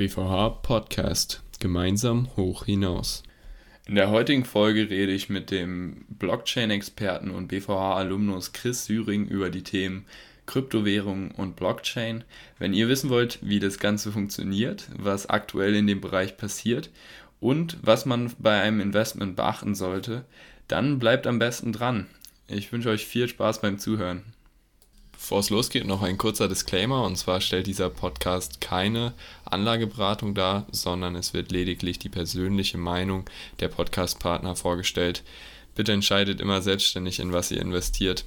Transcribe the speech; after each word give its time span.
BVH 0.00 0.62
Podcast 0.62 1.42
Gemeinsam 1.58 2.34
hoch 2.34 2.64
hinaus. 2.64 3.22
In 3.86 3.96
der 3.96 4.08
heutigen 4.08 4.46
Folge 4.46 4.88
rede 4.88 5.12
ich 5.12 5.28
mit 5.28 5.50
dem 5.50 6.06
Blockchain-Experten 6.08 7.30
und 7.30 7.48
BVH-Alumnus 7.48 8.54
Chris 8.54 8.86
Süring 8.86 9.26
über 9.26 9.50
die 9.50 9.62
Themen 9.62 10.06
Kryptowährung 10.46 11.32
und 11.32 11.54
Blockchain. 11.54 12.24
Wenn 12.58 12.72
ihr 12.72 12.88
wissen 12.88 13.10
wollt, 13.10 13.40
wie 13.42 13.60
das 13.60 13.78
Ganze 13.78 14.10
funktioniert, 14.10 14.88
was 14.96 15.28
aktuell 15.28 15.74
in 15.74 15.86
dem 15.86 16.00
Bereich 16.00 16.38
passiert 16.38 16.88
und 17.38 17.76
was 17.82 18.06
man 18.06 18.32
bei 18.38 18.58
einem 18.58 18.80
Investment 18.80 19.36
beachten 19.36 19.74
sollte, 19.74 20.24
dann 20.66 20.98
bleibt 20.98 21.26
am 21.26 21.38
besten 21.38 21.74
dran. 21.74 22.06
Ich 22.48 22.72
wünsche 22.72 22.88
euch 22.88 23.04
viel 23.04 23.28
Spaß 23.28 23.60
beim 23.60 23.78
Zuhören. 23.78 24.22
Bevor 25.20 25.40
es 25.40 25.50
losgeht, 25.50 25.86
noch 25.86 26.02
ein 26.02 26.16
kurzer 26.16 26.48
Disclaimer. 26.48 27.04
Und 27.04 27.16
zwar 27.16 27.42
stellt 27.42 27.66
dieser 27.66 27.90
Podcast 27.90 28.62
keine 28.62 29.12
Anlageberatung 29.44 30.34
dar, 30.34 30.66
sondern 30.72 31.14
es 31.14 31.34
wird 31.34 31.52
lediglich 31.52 31.98
die 31.98 32.08
persönliche 32.08 32.78
Meinung 32.78 33.28
der 33.60 33.68
Podcastpartner 33.68 34.56
vorgestellt. 34.56 35.22
Bitte 35.74 35.92
entscheidet 35.92 36.40
immer 36.40 36.62
selbstständig, 36.62 37.20
in 37.20 37.34
was 37.34 37.50
ihr 37.50 37.60
investiert. 37.60 38.24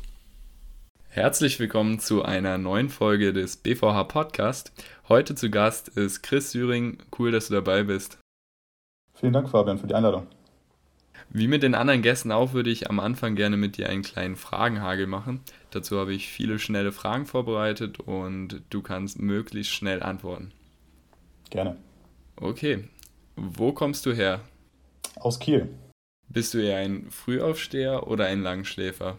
Herzlich 1.10 1.60
willkommen 1.60 2.00
zu 2.00 2.24
einer 2.24 2.60
neuen 2.60 2.90
Folge 2.90 3.34
des 3.34 3.58
BVH 3.58 4.04
Podcast. 4.04 4.72
Heute 5.10 5.34
zu 5.34 5.50
Gast 5.50 5.88
ist 5.90 6.22
Chris 6.22 6.52
Süring. 6.52 7.00
Cool, 7.18 7.32
dass 7.32 7.48
du 7.48 7.56
dabei 7.56 7.84
bist. 7.84 8.20
Vielen 9.16 9.34
Dank, 9.34 9.50
Fabian, 9.50 9.80
für 9.80 9.88
die 9.88 9.96
Einladung. 9.96 10.28
Wie 11.30 11.48
mit 11.48 11.64
den 11.64 11.76
anderen 11.76 12.02
Gästen 12.02 12.32
auch, 12.32 12.54
würde 12.54 12.70
ich 12.70 12.90
am 12.90 13.00
Anfang 13.00 13.36
gerne 13.36 13.58
mit 13.58 13.78
dir 13.78 13.90
einen 13.90 14.04
kleinen 14.04 14.36
Fragenhagel 14.36 15.08
machen. 15.08 15.42
Dazu 15.72 15.98
habe 15.98 16.14
ich 16.14 16.30
viele 16.30 16.60
schnelle 16.60 16.92
Fragen 16.92 17.26
vorbereitet 17.26 18.00
und 18.00 18.62
du 18.70 18.82
kannst 18.82 19.20
möglichst 19.20 19.74
schnell 19.74 20.04
antworten. 20.04 20.52
Gerne. 21.50 21.78
Okay. 22.36 22.88
Wo 23.36 23.72
kommst 23.72 24.06
du 24.06 24.14
her? 24.14 24.42
Aus 25.16 25.40
Kiel. 25.40 25.70
Bist 26.30 26.54
du 26.54 26.60
eher 26.60 26.78
ein 26.78 27.10
Frühaufsteher 27.10 28.08
oder 28.08 28.26
ein 28.26 28.42
Langschläfer? 28.42 29.18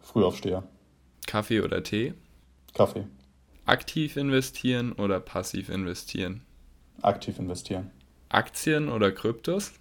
Frühaufsteher. 0.00 0.64
Kaffee 1.26 1.60
oder 1.60 1.82
Tee? 1.82 2.14
Kaffee. 2.74 3.06
Aktiv 3.66 4.16
investieren 4.16 4.92
oder 4.92 5.20
passiv 5.20 5.68
investieren? 5.68 6.42
Aktiv 7.02 7.38
investieren. 7.38 7.90
Aktien 8.28 8.88
oder 8.88 9.12
Kryptos? 9.12 9.72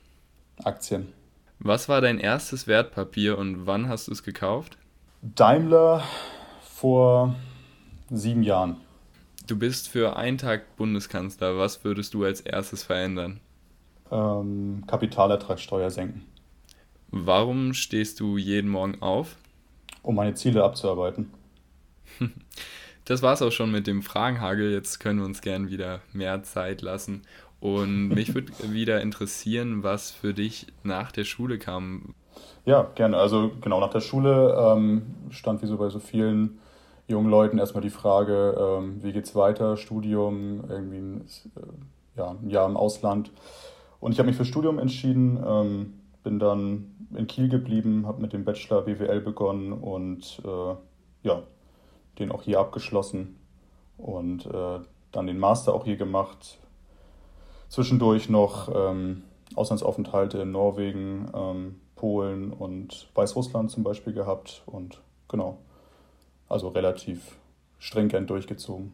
Aktien. 0.64 1.12
Was 1.60 1.90
war 1.90 2.02
dein 2.02 2.20
erstes 2.20 2.68
Wertpapier 2.68 3.38
und 3.38 3.66
wann 3.66 3.88
hast 3.90 4.08
du 4.08 4.12
es 4.12 4.24
gekauft? 4.24 4.78
Daimler 5.22 6.04
vor 6.62 7.36
sieben 8.10 8.44
Jahren. 8.44 8.78
Du 9.48 9.58
bist 9.58 9.90
für 9.90 10.16
einen 10.18 10.38
Tag 10.38 10.76
Bundeskanzler. 10.78 11.58
Was 11.58 11.84
würdest 11.84 12.14
du 12.14 12.24
als 12.24 12.42
erstes 12.42 12.84
verändern? 12.84 13.40
Ähm, 14.12 14.84
Kapitalertragssteuer 14.88 15.90
senken. 15.90 16.26
Warum 17.12 17.74
stehst 17.74 18.20
du 18.20 18.38
jeden 18.38 18.70
Morgen 18.70 19.02
auf? 19.02 19.38
Um 20.02 20.16
meine 20.16 20.34
Ziele 20.34 20.64
abzuarbeiten. 20.64 21.32
Das 23.06 23.22
war's 23.22 23.42
auch 23.42 23.52
schon 23.52 23.70
mit 23.70 23.86
dem 23.86 24.02
Fragenhagel. 24.02 24.72
Jetzt 24.72 25.00
können 25.02 25.20
wir 25.20 25.26
uns 25.26 25.42
gern 25.42 25.70
wieder 25.70 26.00
mehr 26.14 26.42
Zeit 26.44 26.82
lassen. 26.82 27.24
Und 27.64 28.10
mich 28.10 28.36
würde 28.36 28.52
wieder 28.74 29.00
interessieren, 29.00 29.84
was 29.84 30.12
für 30.12 30.34
dich 30.34 30.68
nach 30.84 31.14
der 31.14 31.24
Schule 31.24 31.58
kam. 31.58 32.14
Ja, 32.66 32.92
gerne. 32.94 33.16
Also 33.16 33.52
genau 33.62 33.80
nach 33.80 33.90
der 33.90 34.02
Schule 34.02 34.54
ähm, 34.60 35.04
stand 35.30 35.62
wie 35.62 35.68
so 35.68 35.78
bei 35.78 35.88
so 35.88 36.00
vielen 36.00 36.60
jungen 37.08 37.30
Leuten 37.30 37.60
erstmal 37.60 37.82
die 37.82 37.90
Frage, 37.90 38.58
ähm, 38.60 39.02
wie 39.02 39.14
geht's 39.14 39.34
weiter, 39.34 39.78
Studium, 39.78 40.66
irgendwie 40.68 40.98
ein, 40.98 41.22
äh, 41.56 42.18
ja, 42.18 42.32
ein 42.32 42.50
Jahr 42.50 42.68
im 42.68 42.76
Ausland. 42.76 43.32
Und 44.02 44.12
ich 44.12 44.20
habe 44.20 44.28
mich 44.28 44.36
für 44.36 44.44
Studium 44.44 44.78
entschieden, 44.78 45.42
ähm, 45.48 45.94
bin 46.22 46.40
dann 46.40 47.08
in 47.16 47.28
Kiel 47.28 47.48
geblieben, 47.48 48.08
habe 48.08 48.22
mit 48.22 48.34
dem 48.34 48.44
Bachelor 48.44 48.82
BWL 48.82 49.22
begonnen 49.22 49.72
und 49.72 50.42
äh, 50.44 50.76
ja, 51.26 51.44
den 52.20 52.30
auch 52.30 52.42
hier 52.42 52.60
abgeschlossen 52.60 53.38
und 53.98 54.48
äh, 54.48 54.80
dann 55.14 55.28
den 55.28 55.40
Master 55.40 55.74
auch 55.74 55.86
hier 55.86 55.96
gemacht. 55.96 56.58
Zwischendurch 57.74 58.30
noch 58.30 58.70
ähm, 58.72 59.24
Auslandsaufenthalte 59.56 60.38
in 60.38 60.52
Norwegen, 60.52 61.28
ähm, 61.34 61.76
Polen 61.96 62.54
und 62.54 63.10
Weißrussland 63.16 63.72
zum 63.72 63.82
Beispiel 63.82 64.14
gehabt 64.14 64.62
und 64.68 65.02
genau, 65.28 65.58
also 66.48 66.68
relativ 66.68 67.36
stringent 67.80 68.30
durchgezogen. 68.30 68.94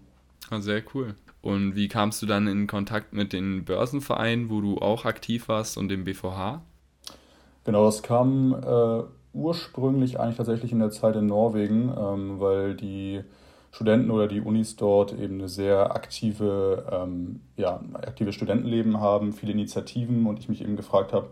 Ah, 0.49 0.61
sehr 0.61 0.81
cool. 0.93 1.15
Und 1.41 1.75
wie 1.75 1.89
kamst 1.89 2.21
du 2.21 2.25
dann 2.25 2.47
in 2.47 2.67
Kontakt 2.67 3.11
mit 3.11 3.33
den 3.33 3.65
Börsenvereinen, 3.65 4.49
wo 4.49 4.61
du 4.61 4.77
auch 4.77 5.03
aktiv 5.03 5.49
warst 5.49 5.77
und 5.77 5.89
dem 5.89 6.05
BVH? 6.05 6.61
Genau, 7.65 7.83
das 7.83 8.01
kam 8.01 8.53
äh, 8.53 9.03
ursprünglich 9.33 10.21
eigentlich 10.21 10.37
tatsächlich 10.37 10.71
in 10.71 10.79
der 10.79 10.91
Zeit 10.91 11.17
in 11.17 11.25
Norwegen, 11.25 11.93
ähm, 11.97 12.39
weil 12.39 12.77
die 12.77 13.25
Studenten 13.71 14.11
oder 14.11 14.27
die 14.27 14.41
Unis 14.41 14.75
dort 14.75 15.13
eben 15.13 15.35
eine 15.35 15.47
sehr 15.47 15.95
aktive, 15.95 16.85
ähm, 16.91 17.41
ja, 17.55 17.79
aktive 17.93 18.33
Studentenleben 18.33 18.99
haben, 18.99 19.33
viele 19.33 19.51
Initiativen 19.51 20.25
und 20.25 20.39
ich 20.39 20.49
mich 20.49 20.61
eben 20.61 20.75
gefragt 20.75 21.13
habe, 21.13 21.27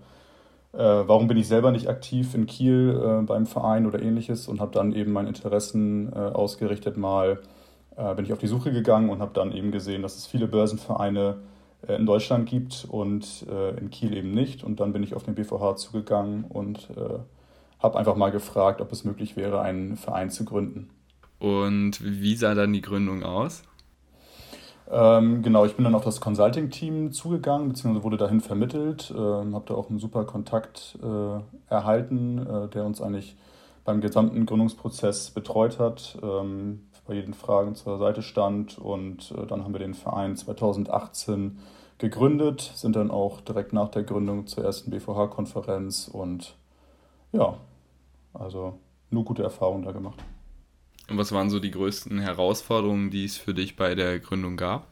äh, 0.73 0.77
warum 0.77 1.27
bin 1.27 1.37
ich 1.37 1.47
selber 1.47 1.71
nicht 1.71 1.87
aktiv 1.87 2.35
in 2.35 2.45
Kiel 2.45 3.01
äh, 3.03 3.23
beim 3.23 3.47
Verein 3.47 3.87
oder 3.87 4.01
ähnliches 4.01 4.47
und 4.47 4.61
habe 4.61 4.71
dann 4.71 4.93
eben 4.93 5.11
meine 5.11 5.29
Interessen 5.29 6.13
äh, 6.13 6.17
ausgerichtet 6.17 6.97
mal, 6.97 7.39
äh, 7.95 8.13
bin 8.13 8.25
ich 8.25 8.33
auf 8.33 8.39
die 8.39 8.47
Suche 8.47 8.71
gegangen 8.71 9.09
und 9.09 9.19
habe 9.19 9.31
dann 9.33 9.51
eben 9.51 9.71
gesehen, 9.71 10.03
dass 10.03 10.17
es 10.17 10.27
viele 10.27 10.47
Börsenvereine 10.47 11.37
äh, 11.87 11.95
in 11.95 12.05
Deutschland 12.05 12.47
gibt 12.47 12.85
und 12.89 13.47
äh, 13.49 13.71
in 13.79 13.89
Kiel 13.89 14.15
eben 14.15 14.31
nicht 14.31 14.63
und 14.63 14.79
dann 14.79 14.93
bin 14.93 15.01
ich 15.01 15.15
auf 15.15 15.23
den 15.23 15.33
BVH 15.35 15.77
zugegangen 15.77 16.43
und 16.45 16.89
habe 17.79 17.99
einfach 17.99 18.15
mal 18.15 18.31
gefragt, 18.31 18.81
ob 18.81 18.91
es 18.91 19.03
möglich 19.03 19.37
wäre, 19.37 19.61
einen 19.61 19.97
Verein 19.97 20.31
zu 20.31 20.45
gründen. 20.45 20.89
Und 21.39 21.99
wie 22.01 22.35
sah 22.35 22.55
dann 22.55 22.73
die 22.73 22.81
Gründung 22.81 23.23
aus? 23.23 23.63
Ähm, 24.89 25.41
genau, 25.43 25.65
ich 25.65 25.75
bin 25.75 25.83
dann 25.83 25.95
auf 25.95 26.05
das 26.05 26.21
Consulting-Team 26.21 27.11
zugegangen, 27.11 27.69
beziehungsweise 27.69 28.03
wurde 28.03 28.17
dahin 28.17 28.39
vermittelt, 28.39 29.13
ähm, 29.15 29.53
habe 29.53 29.65
da 29.67 29.73
auch 29.73 29.89
einen 29.89 29.99
super 29.99 30.23
Kontakt 30.23 30.97
äh, 31.03 31.39
erhalten, 31.69 32.37
äh, 32.39 32.67
der 32.69 32.85
uns 32.85 33.01
eigentlich 33.01 33.35
beim 33.83 33.99
gesamten 33.99 34.45
Gründungsprozess 34.45 35.31
betreut 35.31 35.79
hat, 35.79 36.17
ähm, 36.23 36.83
bei 37.05 37.15
jeden 37.15 37.33
Fragen 37.33 37.75
zur 37.75 37.97
Seite 37.97 38.21
stand 38.21 38.77
und 38.77 39.31
äh, 39.31 39.45
dann 39.45 39.63
haben 39.63 39.73
wir 39.73 39.79
den 39.79 39.93
Verein 39.93 40.35
2018 40.35 41.59
gegründet, 41.97 42.71
sind 42.75 42.95
dann 42.95 43.11
auch 43.11 43.41
direkt 43.41 43.73
nach 43.73 43.89
der 43.89 44.03
Gründung 44.03 44.47
zur 44.47 44.63
ersten 44.63 44.91
BVH-Konferenz 44.91 46.07
und 46.07 46.55
ja, 47.31 47.57
also 48.33 48.79
nur 49.09 49.25
gute 49.25 49.43
Erfahrungen 49.43 49.83
da 49.83 49.91
gemacht. 49.91 50.23
Und 51.09 51.17
was 51.17 51.31
waren 51.31 51.49
so 51.49 51.59
die 51.59 51.71
größten 51.71 52.19
Herausforderungen, 52.19 53.09
die 53.09 53.25
es 53.25 53.37
für 53.37 53.53
dich 53.53 53.75
bei 53.75 53.95
der 53.95 54.19
Gründung 54.19 54.57
gab? 54.57 54.87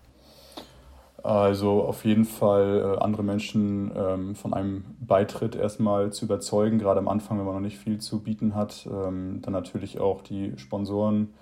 Also 1.25 1.81
auf 1.81 2.05
jeden 2.05 2.25
Fall 2.25 2.97
äh, 2.97 3.03
andere 3.03 3.23
Menschen 3.23 3.91
ähm, 3.97 4.35
von 4.35 4.53
einem 4.53 4.85
Beitritt 4.99 5.55
erstmal 5.55 6.13
zu 6.13 6.25
überzeugen, 6.25 6.77
gerade 6.77 6.99
am 6.99 7.07
Anfang, 7.07 7.39
wenn 7.39 7.45
man 7.45 7.55
noch 7.55 7.61
nicht 7.61 7.79
viel 7.79 7.97
zu 7.97 8.21
bieten 8.21 8.53
hat. 8.53 8.85
Ähm, 8.85 9.39
dann 9.41 9.51
natürlich 9.51 9.99
auch 9.99 10.21
die 10.21 10.53
Sponsoren 10.57 11.33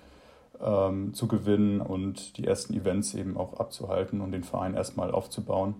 ähm, 0.58 1.12
zu 1.12 1.28
gewinnen 1.28 1.82
und 1.82 2.38
die 2.38 2.46
ersten 2.46 2.72
Events 2.72 3.12
eben 3.14 3.36
auch 3.36 3.60
abzuhalten 3.60 4.22
und 4.22 4.32
den 4.32 4.42
Verein 4.42 4.74
erstmal 4.74 5.10
aufzubauen. 5.10 5.74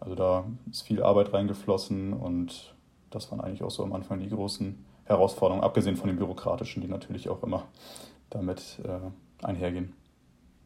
Also 0.00 0.14
da 0.14 0.44
ist 0.70 0.82
viel 0.82 1.02
Arbeit 1.02 1.32
reingeflossen 1.32 2.12
und 2.12 2.74
das 3.10 3.30
waren 3.30 3.40
eigentlich 3.40 3.62
auch 3.62 3.70
so 3.70 3.82
am 3.82 3.94
Anfang 3.94 4.20
die 4.20 4.28
großen 4.28 4.84
Herausforderungen, 5.04 5.64
abgesehen 5.64 5.96
von 5.96 6.08
den 6.08 6.18
bürokratischen, 6.18 6.82
die 6.82 6.88
natürlich 6.88 7.30
auch 7.30 7.42
immer 7.42 7.64
damit 8.30 8.80
äh, 8.84 9.44
einhergehen. 9.44 9.92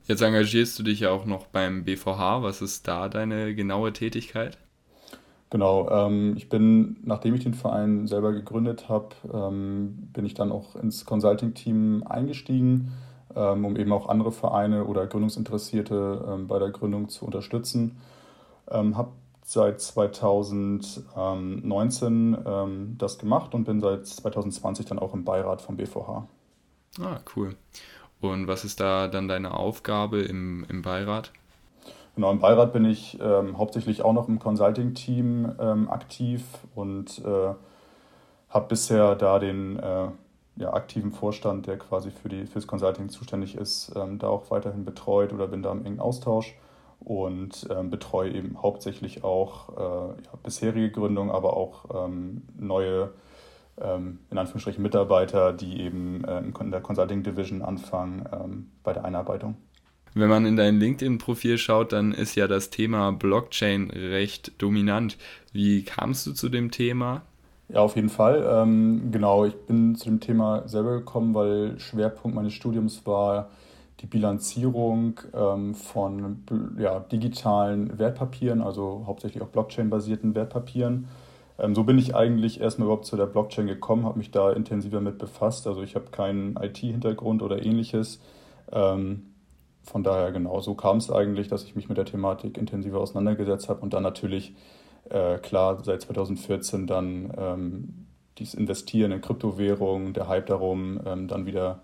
Jetzt 0.05 0.23
engagierst 0.23 0.79
du 0.79 0.83
dich 0.83 1.01
ja 1.01 1.11
auch 1.11 1.25
noch 1.25 1.47
beim 1.47 1.85
BVH. 1.85 2.43
Was 2.43 2.63
ist 2.63 2.89
da 2.89 3.09
deine 3.09 3.55
genaue 3.55 3.93
Tätigkeit? 3.93 4.59
Genau, 5.51 5.89
ähm, 5.91 6.35
ich 6.37 6.49
bin, 6.49 6.97
nachdem 7.03 7.35
ich 7.35 7.43
den 7.43 7.55
Verein 7.55 8.07
selber 8.07 8.33
gegründet 8.33 8.89
habe, 8.89 9.09
ähm, 9.33 10.09
bin 10.13 10.25
ich 10.25 10.35
dann 10.35 10.53
auch 10.53 10.77
ins 10.77 11.05
Consulting-Team 11.05 12.05
eingestiegen, 12.09 12.93
ähm, 13.35 13.65
um 13.65 13.77
eben 13.77 13.93
auch 13.93 14.09
andere 14.09 14.31
Vereine 14.31 14.85
oder 14.85 15.09
Gründungsinteressierte 15.09 16.25
ähm, 16.29 16.47
bei 16.47 16.61
der 16.61 16.71
Gründung 16.71 17.09
zu 17.09 17.25
unterstützen. 17.25 17.97
Ähm, 18.71 18.97
habe 18.97 19.11
seit 19.45 19.81
2019 19.81 22.39
ähm, 22.47 22.95
das 22.99 23.19
gemacht 23.19 23.55
und 23.55 23.65
bin 23.65 23.81
seit 23.81 24.07
2020 24.07 24.87
dann 24.87 25.01
auch 25.01 25.15
im 25.15 25.25
Beirat 25.25 25.63
vom 25.63 25.77
BVH. 25.77 26.29
Ah, 27.01 27.21
cool. 27.37 27.57
Und 28.21 28.47
was 28.47 28.65
ist 28.65 28.81
da 28.81 29.09
dann 29.09 29.29
deine 29.29 29.55
Aufgabe 29.55 30.21
im, 30.21 30.65
im 30.69 30.83
Beirat? 30.83 31.33
Genau, 32.15 32.31
im 32.33 32.41
Beirat 32.41 32.73
bin 32.73 32.85
ich 32.85 33.19
ähm, 33.21 33.57
hauptsächlich 33.57 34.03
auch 34.03 34.13
noch 34.13 34.29
im 34.29 34.39
Consulting-Team 34.39 35.53
ähm, 35.59 35.89
aktiv 35.91 36.43
und 36.75 37.19
äh, 37.25 37.55
habe 38.51 38.69
bisher 38.69 39.15
da 39.15 39.39
den 39.39 39.79
äh, 39.79 40.09
ja, 40.57 40.73
aktiven 40.75 41.13
Vorstand, 41.13 41.67
der 41.67 41.79
quasi 41.79 42.11
für 42.11 42.29
die, 42.29 42.47
fürs 42.47 42.67
Consulting 42.67 43.09
zuständig 43.09 43.57
ist, 43.57 43.93
ähm, 43.97 44.19
da 44.19 44.29
auch 44.29 44.51
weiterhin 44.51 44.85
betreut 44.85 45.33
oder 45.33 45.47
bin 45.47 45.63
da 45.63 45.73
im 45.73 45.87
engen 45.87 46.01
Austausch. 46.01 46.55
und 47.01 47.67
ähm, 47.71 47.91
betreue 47.91 48.31
eben 48.31 48.61
hauptsächlich 48.63 49.25
auch 49.25 49.71
äh, 49.77 50.23
ja, 50.23 50.31
bisherige 50.43 50.91
Gründungen, 50.91 51.31
aber 51.31 51.57
auch 51.57 52.07
ähm, 52.07 52.43
neue, 52.59 53.03
ähm, 53.03 53.11
in 53.81 54.39
Anführungsstrichen, 54.39 54.83
Mitarbeiter, 54.83 55.53
die 55.53 55.81
eben 55.81 56.25
äh, 56.25 56.41
in 56.41 56.71
der 56.71 56.81
Consulting 56.81 57.23
Division 57.23 57.63
anfangen 57.63 58.25
ähm, 58.33 58.71
bei 58.83 58.93
der 58.93 59.05
Einarbeitung. 59.05 59.57
Wenn 60.15 60.29
man 60.29 60.45
in 60.45 60.57
dein 60.57 60.81
LinkedIn-Profil 60.81 61.57
schaut, 61.57 61.93
dann 61.93 62.13
ist 62.13 62.35
ja 62.35 62.49
das 62.49 62.71
Thema 62.71 63.13
Blockchain 63.13 63.91
recht 63.91 64.61
dominant. 64.61 65.17
Wie 65.53 65.85
kamst 65.85 66.27
du 66.27 66.33
zu 66.33 66.49
dem 66.49 66.73
Thema? 66.73 67.23
Ja, 67.69 67.81
auf 67.81 67.95
jeden 67.95 68.09
Fall. 68.09 68.45
Ähm, 68.51 69.13
genau, 69.13 69.45
ich 69.45 69.55
bin 69.67 69.95
zu 69.95 70.07
dem 70.07 70.19
Thema 70.19 70.67
selber 70.67 70.99
gekommen, 70.99 71.35
weil 71.35 71.79
Schwerpunkt 71.79 72.35
meines 72.35 72.53
Studiums 72.53 73.07
war 73.07 73.51
die 74.01 74.07
Bilanzierung 74.07 75.21
ähm, 75.33 75.75
von 75.75 76.45
ja, 76.79 76.99
digitalen 77.01 77.97
Wertpapieren, 77.99 78.63
also 78.63 79.05
hauptsächlich 79.07 79.43
auch 79.43 79.49
Blockchain-basierten 79.49 80.35
Wertpapieren. 80.35 81.07
Ähm, 81.61 81.75
so 81.75 81.85
bin 81.85 81.99
ich 81.99 82.15
eigentlich 82.15 82.61
erstmal 82.61 82.87
überhaupt 82.87 83.07
zu 83.07 83.17
der 83.17 83.27
Blockchain 83.27 83.67
gekommen, 83.67 84.05
habe 84.05 84.19
mich 84.19 84.31
da 84.31 84.51
intensiver 84.53 85.01
mit 85.01 85.19
befasst. 85.19 85.67
Also 85.67 85.83
ich 85.83 85.95
habe 85.95 86.07
keinen 86.11 86.57
IT-Hintergrund 86.57 87.43
oder 87.43 87.65
ähnliches. 87.65 88.21
Ähm, 88.73 89.27
von 89.83 90.03
daher 90.03 90.33
genau, 90.33 90.61
so 90.61 90.75
kam 90.75 90.99
es 90.99 91.11
eigentlich, 91.11 91.49
dass 91.49 91.65
ich 91.65 91.75
mich 91.75 91.89
mit 91.89 91.99
der 91.99 92.05
Thematik 92.05 92.59
intensiver 92.59 93.01
auseinandergesetzt 93.01 93.69
habe 93.69 93.81
und 93.81 93.93
dann 93.93 94.03
natürlich 94.03 94.55
äh, 95.09 95.39
klar 95.39 95.83
seit 95.83 96.03
2014 96.03 96.87
dann 96.87 97.33
ähm, 97.37 98.07
dieses 98.39 98.55
Investieren 98.55 99.13
in 99.13 99.21
Kryptowährungen, 99.21 100.15
der 100.15 100.29
Hype 100.29 100.47
darum, 100.47 100.99
dann 101.05 101.45
wieder 101.45 101.81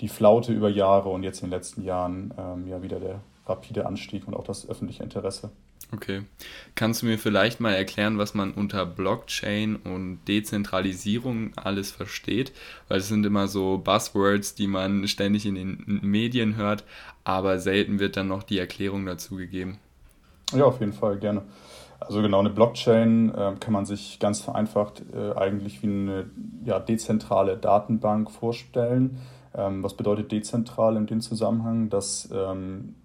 die 0.00 0.06
Flaute 0.06 0.52
über 0.52 0.68
Jahre 0.68 1.08
und 1.08 1.24
jetzt 1.24 1.42
in 1.42 1.46
den 1.46 1.58
letzten 1.58 1.82
Jahren 1.82 2.32
ja 2.68 2.80
wieder 2.80 3.00
der 3.00 3.22
rapide 3.44 3.86
Anstieg 3.86 4.28
und 4.28 4.34
auch 4.34 4.44
das 4.44 4.68
öffentliche 4.68 5.02
Interesse. 5.02 5.50
Okay. 5.92 6.22
Kannst 6.74 7.02
du 7.02 7.06
mir 7.06 7.18
vielleicht 7.18 7.60
mal 7.60 7.72
erklären, 7.72 8.18
was 8.18 8.34
man 8.34 8.52
unter 8.52 8.84
Blockchain 8.84 9.76
und 9.76 10.18
Dezentralisierung 10.26 11.52
alles 11.56 11.92
versteht? 11.92 12.52
Weil 12.88 12.98
es 12.98 13.08
sind 13.08 13.24
immer 13.24 13.46
so 13.46 13.78
Buzzwords, 13.78 14.54
die 14.54 14.66
man 14.66 15.06
ständig 15.06 15.46
in 15.46 15.54
den 15.54 16.00
Medien 16.02 16.56
hört, 16.56 16.84
aber 17.24 17.60
selten 17.60 18.00
wird 18.00 18.16
dann 18.16 18.28
noch 18.28 18.42
die 18.42 18.58
Erklärung 18.58 19.06
dazu 19.06 19.36
gegeben. 19.36 19.78
Ja, 20.52 20.64
auf 20.64 20.80
jeden 20.80 20.92
Fall, 20.92 21.18
gerne. 21.18 21.42
Also 22.00 22.20
genau, 22.20 22.40
eine 22.40 22.50
Blockchain 22.50 23.30
äh, 23.34 23.54
kann 23.58 23.72
man 23.72 23.86
sich 23.86 24.18
ganz 24.18 24.40
vereinfacht 24.40 25.02
äh, 25.14 25.32
eigentlich 25.32 25.82
wie 25.82 25.86
eine 25.86 26.30
ja, 26.64 26.78
dezentrale 26.78 27.56
Datenbank 27.56 28.30
vorstellen. 28.30 29.18
Ähm, 29.54 29.82
was 29.82 29.94
bedeutet 29.94 30.30
dezentral 30.30 30.96
in 30.96 31.06
dem 31.06 31.20
Zusammenhang? 31.20 31.88
Dass, 31.88 32.28
ähm, 32.32 32.96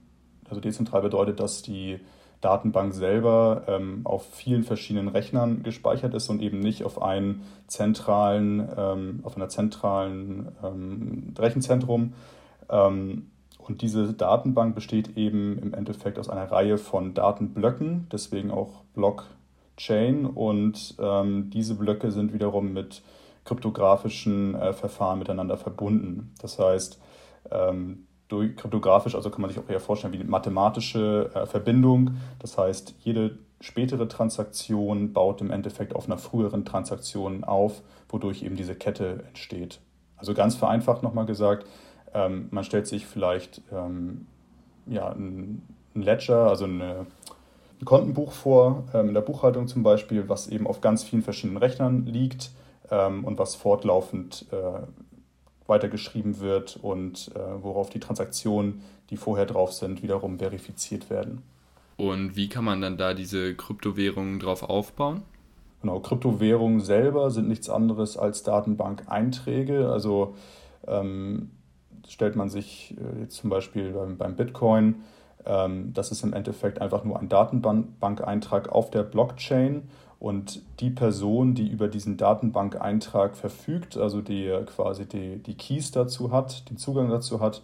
also 0.49 0.59
dezentral 0.59 1.01
bedeutet, 1.01 1.39
dass 1.39 1.61
die 1.61 1.99
Datenbank 2.41 2.93
selber 2.93 3.63
ähm, 3.67 4.01
auf 4.03 4.25
vielen 4.33 4.63
verschiedenen 4.63 5.07
Rechnern 5.07 5.63
gespeichert 5.63 6.13
ist 6.13 6.29
und 6.29 6.41
eben 6.41 6.59
nicht 6.59 6.83
auf 6.83 7.01
einem 7.01 7.41
zentralen, 7.67 8.67
ähm, 8.75 9.19
auf 9.23 9.35
einer 9.37 9.47
zentralen 9.47 10.49
ähm, 10.63 11.33
Rechenzentrum. 11.37 12.13
Ähm, 12.69 13.27
und 13.59 13.83
diese 13.83 14.13
Datenbank 14.13 14.73
besteht 14.73 15.17
eben 15.17 15.59
im 15.59 15.73
Endeffekt 15.73 16.17
aus 16.17 16.29
einer 16.29 16.51
Reihe 16.51 16.77
von 16.77 17.13
Datenblöcken, 17.13 18.07
deswegen 18.11 18.49
auch 18.49 18.83
Blockchain. 18.95 20.25
Und 20.25 20.95
ähm, 20.99 21.51
diese 21.51 21.75
Blöcke 21.75 22.11
sind 22.11 22.33
wiederum 22.33 22.73
mit 22.73 23.03
kryptografischen 23.45 24.55
äh, 24.55 24.73
Verfahren 24.73 25.19
miteinander 25.19 25.57
verbunden. 25.57 26.33
Das 26.41 26.57
heißt, 26.57 26.99
ähm, 27.51 28.07
kryptografisch, 28.39 29.15
also 29.15 29.29
kann 29.29 29.41
man 29.41 29.49
sich 29.49 29.59
auch 29.59 29.69
eher 29.69 29.79
vorstellen 29.79 30.13
wie 30.13 30.19
eine 30.19 30.29
mathematische 30.29 31.29
äh, 31.33 31.45
Verbindung. 31.45 32.17
Das 32.39 32.57
heißt, 32.57 32.95
jede 32.99 33.37
spätere 33.59 34.07
Transaktion 34.07 35.13
baut 35.13 35.41
im 35.41 35.51
Endeffekt 35.51 35.95
auf 35.95 36.05
einer 36.05 36.17
früheren 36.17 36.65
Transaktion 36.65 37.43
auf, 37.43 37.81
wodurch 38.09 38.43
eben 38.43 38.55
diese 38.55 38.75
Kette 38.75 39.23
entsteht. 39.27 39.79
Also 40.17 40.33
ganz 40.33 40.55
vereinfacht 40.55 41.03
nochmal 41.03 41.25
gesagt, 41.25 41.65
ähm, 42.13 42.47
man 42.51 42.63
stellt 42.63 42.87
sich 42.87 43.05
vielleicht 43.05 43.61
ähm, 43.71 44.27
ja, 44.87 45.09
ein, 45.09 45.61
Ledger, 45.93 46.47
also 46.47 46.65
eine, 46.65 47.05
ein 47.79 47.85
Kontenbuch 47.85 48.31
vor, 48.31 48.85
ähm, 48.93 49.09
in 49.09 49.13
der 49.13 49.21
Buchhaltung 49.21 49.67
zum 49.67 49.83
Beispiel, 49.83 50.29
was 50.29 50.47
eben 50.47 50.67
auf 50.67 50.81
ganz 50.81 51.03
vielen 51.03 51.21
verschiedenen 51.21 51.57
Rechnern 51.57 52.05
liegt 52.05 52.51
ähm, 52.89 53.25
und 53.25 53.37
was 53.39 53.55
fortlaufend 53.55 54.45
äh, 54.51 54.81
weitergeschrieben 55.71 56.39
wird 56.39 56.77
und 56.79 57.31
äh, 57.33 57.39
worauf 57.63 57.89
die 57.89 57.99
Transaktionen, 57.99 58.83
die 59.09 59.17
vorher 59.17 59.47
drauf 59.47 59.73
sind, 59.73 60.03
wiederum 60.03 60.37
verifiziert 60.37 61.09
werden. 61.09 61.41
Und 61.97 62.35
wie 62.35 62.49
kann 62.49 62.63
man 62.63 62.81
dann 62.81 62.97
da 62.97 63.15
diese 63.15 63.55
Kryptowährungen 63.55 64.39
drauf 64.39 64.61
aufbauen? 64.63 65.23
Genau, 65.81 65.99
Kryptowährungen 65.99 66.79
selber 66.79 67.31
sind 67.31 67.47
nichts 67.47 67.69
anderes 67.69 68.17
als 68.17 68.43
Datenbank-Einträge. 68.43 69.89
Also 69.89 70.35
ähm, 70.87 71.49
stellt 72.07 72.35
man 72.35 72.49
sich 72.49 72.95
äh, 72.97 73.21
jetzt 73.21 73.37
zum 73.37 73.49
Beispiel 73.49 73.91
beim, 73.91 74.17
beim 74.17 74.35
Bitcoin, 74.35 75.03
ähm, 75.45 75.93
das 75.93 76.11
ist 76.11 76.23
im 76.23 76.33
Endeffekt 76.33 76.81
einfach 76.81 77.03
nur 77.03 77.19
ein 77.19 77.29
Datenbankeintrag 77.29 78.69
auf 78.69 78.91
der 78.91 79.03
Blockchain 79.03 79.83
und 80.21 80.61
die 80.79 80.91
Person, 80.91 81.55
die 81.55 81.67
über 81.67 81.87
diesen 81.87 82.15
Datenbankeintrag 82.15 83.35
verfügt, 83.35 83.97
also 83.97 84.21
die 84.21 84.55
quasi 84.67 85.07
die, 85.07 85.37
die 85.37 85.55
Keys 85.55 85.89
dazu 85.89 86.31
hat, 86.31 86.69
den 86.69 86.77
Zugang 86.77 87.09
dazu 87.09 87.39
hat, 87.39 87.63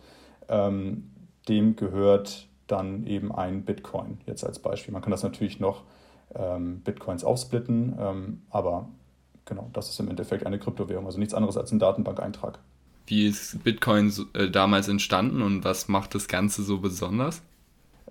ähm, 0.50 1.12
dem 1.48 1.75
gehört 1.75 2.48
dann 2.65 3.06
eben 3.06 3.31
ein 3.31 3.63
Bitcoin, 3.63 4.18
jetzt 4.25 4.44
als 4.44 4.57
Beispiel. 4.57 4.92
Man 4.92 5.04
kann 5.04 5.12
das 5.12 5.21
natürlich 5.21 5.59
noch 5.59 5.83
ähm, 6.33 6.81
Bitcoins 6.81 7.24
aufsplitten, 7.24 7.95
ähm, 8.00 8.42
aber 8.50 8.89
genau, 9.45 9.69
das 9.74 9.89
ist 9.89 10.00
im 10.00 10.10
Endeffekt 10.10 10.44
eine 10.44 10.57
Kryptowährung, 10.57 11.06
also 11.06 11.19
nichts 11.19 11.36
anderes 11.36 11.57
als 11.57 11.71
ein 11.71 11.77
Datenbankeintrag. 11.77 12.57
Wie 13.06 13.27
ist 13.27 13.63
Bitcoin 13.63 14.12
äh, 14.33 14.50
damals 14.50 14.88
entstanden 14.88 15.44
und 15.44 15.63
was 15.63 15.89
macht 15.89 16.15
das 16.15 16.27
Ganze 16.27 16.63
so 16.63 16.80
besonders? 16.80 17.44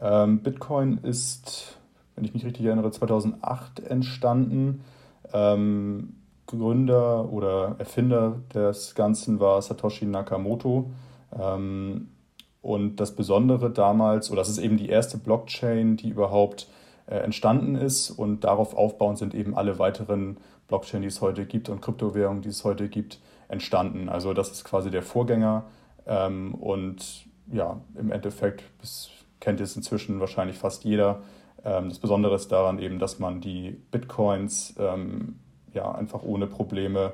Ähm, 0.00 0.38
Bitcoin 0.38 0.99
ist 0.99 1.78
wenn 2.16 2.24
ich 2.24 2.34
mich 2.34 2.44
richtig 2.44 2.64
erinnere, 2.64 2.90
2008 2.90 3.80
entstanden. 3.80 4.82
Ähm, 5.32 6.14
Gründer 6.46 7.30
oder 7.32 7.76
Erfinder 7.78 8.40
des 8.54 8.94
Ganzen 8.94 9.38
war 9.40 9.60
Satoshi 9.60 10.06
Nakamoto. 10.06 10.90
Ähm, 11.38 12.08
und 12.62 12.96
das 12.96 13.14
Besondere 13.14 13.70
damals, 13.70 14.30
oder 14.30 14.40
das 14.40 14.48
ist 14.48 14.58
eben 14.58 14.76
die 14.76 14.88
erste 14.88 15.18
Blockchain, 15.18 15.96
die 15.96 16.08
überhaupt 16.08 16.68
äh, 17.06 17.16
entstanden 17.16 17.76
ist. 17.76 18.10
Und 18.10 18.44
darauf 18.44 18.74
aufbauend 18.74 19.18
sind 19.18 19.35
eben 19.35 19.56
alle 19.56 19.78
weiteren 19.78 20.38
Blockchain, 20.68 21.02
die 21.02 21.08
es 21.08 21.20
heute 21.20 21.46
gibt 21.46 21.68
und 21.68 21.80
Kryptowährungen, 21.80 22.42
die 22.42 22.49
es 22.49 22.64
heute 22.64 22.88
gibt, 22.88 23.20
entstanden. 23.49 24.08
Also 24.08 24.32
das 24.32 24.50
ist 24.50 24.64
quasi 24.64 24.90
der 24.90 25.02
Vorgänger. 25.02 25.64
Ähm, 26.06 26.54
und 26.54 27.26
ja, 27.52 27.80
im 27.94 28.11
Endeffekt 28.11 28.64
das 28.80 29.11
kennt 29.40 29.61
es 29.61 29.76
inzwischen 29.76 30.18
wahrscheinlich 30.18 30.58
fast 30.58 30.85
jeder. 30.85 31.23
Ähm, 31.66 31.88
das 31.88 31.99
Besondere 31.99 32.37
ist 32.37 32.49
daran 32.52 32.78
eben, 32.78 32.99
dass 32.99 33.18
man 33.18 33.40
die 33.40 33.76
Bitcoins 33.90 34.75
ähm, 34.78 35.37
ja, 35.75 35.92
einfach 35.92 36.23
ohne 36.23 36.46
Probleme 36.46 37.12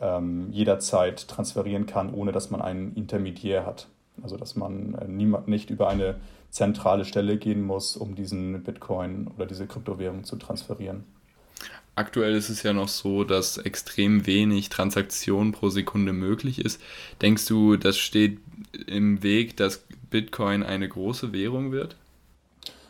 ähm, 0.00 0.48
jederzeit 0.50 1.26
transferieren 1.26 1.86
kann, 1.86 2.12
ohne 2.12 2.30
dass 2.30 2.50
man 2.50 2.60
einen 2.60 2.94
Intermediär 2.94 3.64
hat. 3.64 3.88
Also 4.22 4.36
dass 4.36 4.54
man 4.54 4.94
äh, 4.94 5.08
niemand, 5.08 5.48
nicht 5.48 5.70
über 5.70 5.88
eine 5.88 6.16
zentrale 6.50 7.04
Stelle 7.04 7.38
gehen 7.38 7.62
muss, 7.62 7.96
um 7.96 8.14
diesen 8.14 8.62
Bitcoin 8.62 9.28
oder 9.34 9.46
diese 9.46 9.66
Kryptowährung 9.66 10.22
zu 10.22 10.36
transferieren. 10.36 11.04
Aktuell 11.96 12.34
ist 12.34 12.48
es 12.48 12.62
ja 12.62 12.72
noch 12.72 12.88
so, 12.88 13.24
dass 13.24 13.56
extrem 13.56 14.26
wenig 14.26 14.68
Transaktionen 14.68 15.52
pro 15.52 15.68
Sekunde 15.68 16.12
möglich 16.12 16.64
ist. 16.64 16.80
Denkst 17.22 17.46
du, 17.46 17.76
das 17.76 17.98
steht 17.98 18.38
im 18.86 19.22
Weg, 19.22 19.56
dass 19.56 19.84
Bitcoin 20.10 20.62
eine 20.62 20.88
große 20.88 21.32
Währung 21.32 21.72
wird? 21.72 21.96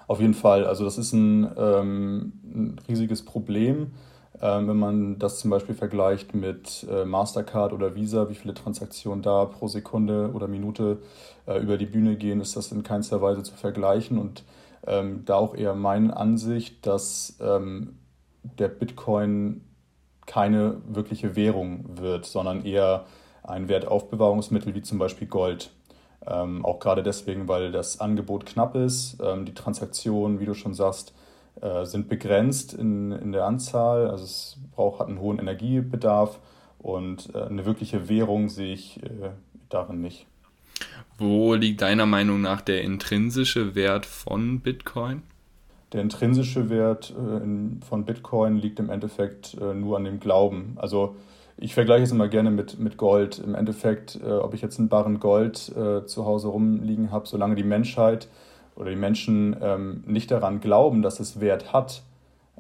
Auf 0.06 0.20
jeden 0.20 0.34
Fall. 0.34 0.66
Also 0.66 0.84
das 0.84 0.99
ist 0.99 1.12
ein, 1.12 1.50
ähm, 1.56 2.32
ein 2.44 2.80
riesiges 2.88 3.25
Problem. 3.25 3.92
Ähm, 4.40 4.68
wenn 4.68 4.76
man 4.76 5.18
das 5.18 5.38
zum 5.38 5.50
Beispiel 5.50 5.75
vergleicht 5.75 6.34
mit 6.34 6.87
äh, 6.90 7.04
Mastercard 7.04 7.73
oder 7.73 7.94
Visa, 7.94 8.28
wie 8.28 8.34
viele 8.34 8.54
Transaktionen 8.54 9.23
da 9.23 9.44
pro 9.44 9.68
Sekunde 9.68 10.32
oder 10.34 10.49
Minute 10.49 10.99
äh, 11.46 11.58
über 11.61 11.78
die 11.78 11.87
Bühne 11.87 12.16
gehen, 12.16 12.40
ist 12.40 12.56
das 12.56 12.73
in 12.73 12.82
keinster 12.82 13.23
Weise 13.23 13.42
zu 13.42 13.54
vergleichen. 13.54 14.18
Und 14.18 14.44
ähm, 14.87 15.23
da 15.25 15.37
auch 15.37 15.54
eher 15.54 15.75
meine 15.75 16.16
Ansicht, 16.16 16.87
dass 16.87 17.38
ähm, 17.40 17.99
der 18.42 18.68
Bitcoin 18.68 19.62
keine 20.26 20.78
wirkliche 20.87 21.37
Währung 21.37 21.99
wird, 21.99 22.26
sondern 22.26 22.64
eher 22.64 23.06
ein 23.42 23.68
Wertaufbewahrungsmittel 23.68 24.75
wie 24.75 24.82
zum 24.82 24.99
Beispiel 24.99 25.28
Gold. 25.28 25.70
Ähm, 26.26 26.64
auch 26.64 26.81
gerade 26.81 27.02
deswegen, 27.02 27.49
weil 27.49 27.73
das 27.73 28.00
Angebot 28.00 28.47
knapp 28.47 28.75
ist. 28.76 29.19
Ähm, 29.23 29.45
die 29.45 29.54
Transaktionen, 29.54 30.40
wie 30.40 30.47
du 30.47 30.54
schon 30.54 30.75
sagst, 30.75 31.14
äh, 31.61 31.85
sind 31.85 32.09
begrenzt 32.09 32.75
in, 32.75 33.12
in 33.12 33.33
der 33.33 33.45
Anzahl. 33.45 34.09
Also 34.11 34.25
es 34.25 34.59
braucht, 34.75 35.00
hat 35.00 35.09
einen 35.09 35.21
hohen 35.21 35.38
Energiebedarf 35.38 36.38
und 36.78 37.35
äh, 37.35 37.43
eine 37.43 37.64
wirkliche 37.66 38.09
Währung 38.09 38.49
sehe 38.49 38.75
ich 38.75 39.02
äh, 39.02 39.31
darin 39.69 40.00
nicht. 40.00 40.26
Wo 41.19 41.54
liegt 41.54 41.83
deiner 41.83 42.07
Meinung 42.07 42.40
nach 42.40 42.61
der 42.61 42.83
intrinsische 42.83 43.75
Wert 43.75 44.07
von 44.07 44.61
Bitcoin? 44.61 45.23
Der 45.93 46.02
intrinsische 46.02 46.71
Wert 46.71 47.12
äh, 47.12 47.85
von 47.85 48.04
Bitcoin 48.04 48.59
liegt 48.59 48.81
im 48.81 48.90
Endeffekt 48.90 49.54
äh, 49.61 49.75
nur 49.75 49.97
an 49.97 50.04
dem 50.04 50.19
Glauben. 50.19 50.75
Also 50.76 51.14
ich 51.56 51.75
vergleiche 51.75 52.02
es 52.02 52.12
immer 52.12 52.28
gerne 52.28 52.50
mit, 52.50 52.78
mit 52.78 52.96
Gold. 52.96 53.38
Im 53.38 53.54
Endeffekt, 53.54 54.18
äh, 54.23 54.32
ob 54.32 54.54
ich 54.54 54.62
jetzt 54.62 54.78
einen 54.78 54.88
Barren 54.88 55.20
Gold 55.20 55.73
äh, 55.76 56.04
zu 56.04 56.25
Hause 56.25 56.49
rumliegen 56.49 57.11
habe, 57.11 57.26
solange 57.26 57.54
die 57.54 57.64
Menschheit 57.64 58.28
oder 58.76 58.90
die 58.90 58.96
Menschen 58.96 59.56
ähm, 59.61 60.02
nicht 60.06 60.30
daran 60.30 60.61
glauben, 60.61 61.02
dass 61.02 61.20
es 61.20 61.40
Wert 61.40 61.73
hat, 61.73 62.02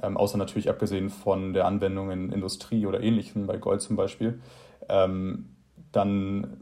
ähm, 0.02 0.16
außer 0.16 0.38
natürlich 0.38 0.70
abgesehen 0.70 1.10
von 1.10 1.52
der 1.52 1.66
Anwendung 1.66 2.10
in 2.10 2.30
Industrie 2.30 2.86
oder 2.86 3.00
Ähnlichem, 3.00 3.46
bei 3.46 3.56
Gold 3.56 3.80
zum 3.80 3.96
Beispiel, 3.96 4.40
ähm, 4.88 5.50
dann 5.92 6.58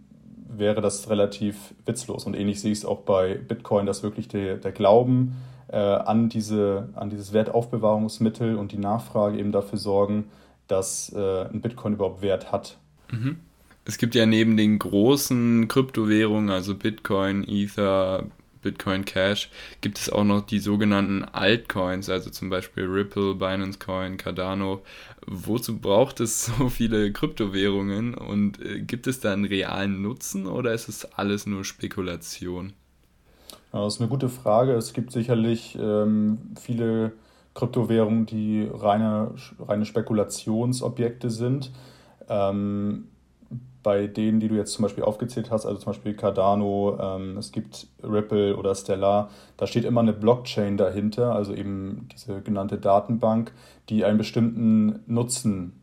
wäre 0.49 0.81
das 0.81 1.09
relativ 1.11 1.75
witzlos. 1.87 2.25
Und 2.25 2.35
ähnlich 2.35 2.61
sehe 2.61 2.73
ich 2.73 2.79
es 2.79 2.85
auch 2.85 3.01
bei 3.01 3.35
Bitcoin, 3.35 3.87
dass 3.87 4.03
wirklich 4.03 4.29
der, 4.29 4.57
der 4.57 4.73
Glauben 4.73 5.37
äh, 5.69 5.77
an, 5.77 6.29
diese, 6.29 6.89
an 6.95 7.11
dieses 7.11 7.33
Wertaufbewahrungsmittel 7.33 8.57
und 8.57 8.73
die 8.73 8.79
Nachfrage 8.79 9.39
eben 9.39 9.53
dafür 9.53 9.79
sorgen, 9.79 10.25
dass 10.69 11.13
äh, 11.15 11.45
ein 11.47 11.61
Bitcoin 11.61 11.95
überhaupt 11.95 12.23
Wert 12.23 12.53
hat. 12.53 12.79
Mhm. 13.11 13.39
Es 13.85 13.99
gibt 13.99 14.15
ja 14.15 14.27
neben 14.27 14.57
den 14.57 14.79
großen 14.79 15.67
Kryptowährungen, 15.67 16.51
also 16.51 16.75
Bitcoin, 16.77 17.45
Ether, 17.49 18.27
Bitcoin 18.63 19.05
Cash, 19.05 19.51
gibt 19.81 19.99
es 19.99 20.09
auch 20.09 20.23
noch 20.23 20.43
die 20.47 20.61
sogenannten 20.61 21.25
Altcoins, 21.25 22.09
also 22.09 22.31
zum 22.31 22.49
Beispiel 22.49 22.85
Ripple, 22.85 23.35
Binance 23.35 23.81
Coin, 23.81 24.17
Cardano. 24.17 24.83
Wozu 25.27 25.79
braucht 25.79 26.21
es 26.21 26.47
so 26.47 26.69
viele 26.69 27.13
Kryptowährungen 27.13 28.15
und 28.15 28.61
äh, 28.61 28.81
gibt 28.81 29.07
es 29.07 29.21
da 29.21 29.33
einen 29.33 29.45
realen 29.45 30.01
Nutzen 30.01 30.47
oder 30.47 30.73
ist 30.73 30.89
es 30.89 31.05
alles 31.05 31.47
nur 31.47 31.65
Spekulation? 31.65 32.73
Das 33.73 33.95
ist 33.95 34.01
eine 34.01 34.11
gute 34.11 34.29
Frage. 34.29 34.73
Es 34.75 34.93
gibt 34.93 35.13
sicherlich 35.13 35.77
ähm, 35.81 36.39
viele 36.61 37.13
Kryptowährungen, 37.55 38.27
die 38.27 38.69
reine, 38.73 39.33
reine 39.61 39.85
Spekulationsobjekte 39.85 41.31
sind. 41.31 41.71
Ähm, 42.29 43.09
bei 43.83 44.07
denen, 44.07 44.39
die 44.39 44.49
du 44.49 44.55
jetzt 44.55 44.73
zum 44.73 44.85
Beispiel 44.85 45.05
aufgezählt 45.05 45.51
hast, 45.51 45.67
also 45.67 45.79
zum 45.79 45.93
Beispiel 45.93 46.15
Cardano, 46.15 46.99
ähm, 47.01 47.37
es 47.37 47.51
gibt 47.51 47.89
Ripple 48.03 48.57
oder 48.57 48.75
Stellar, 48.75 49.31
da 49.57 49.67
steht 49.67 49.85
immer 49.85 50.01
eine 50.01 50.13
Blockchain 50.13 50.77
dahinter, 50.77 51.35
also 51.35 51.53
eben 51.53 52.09
diese 52.13 52.41
genannte 52.43 52.79
Datenbank, 52.79 53.53
die 53.89 54.05
einen 54.05 54.19
bestimmten 54.19 55.01
Nutzen 55.07 55.81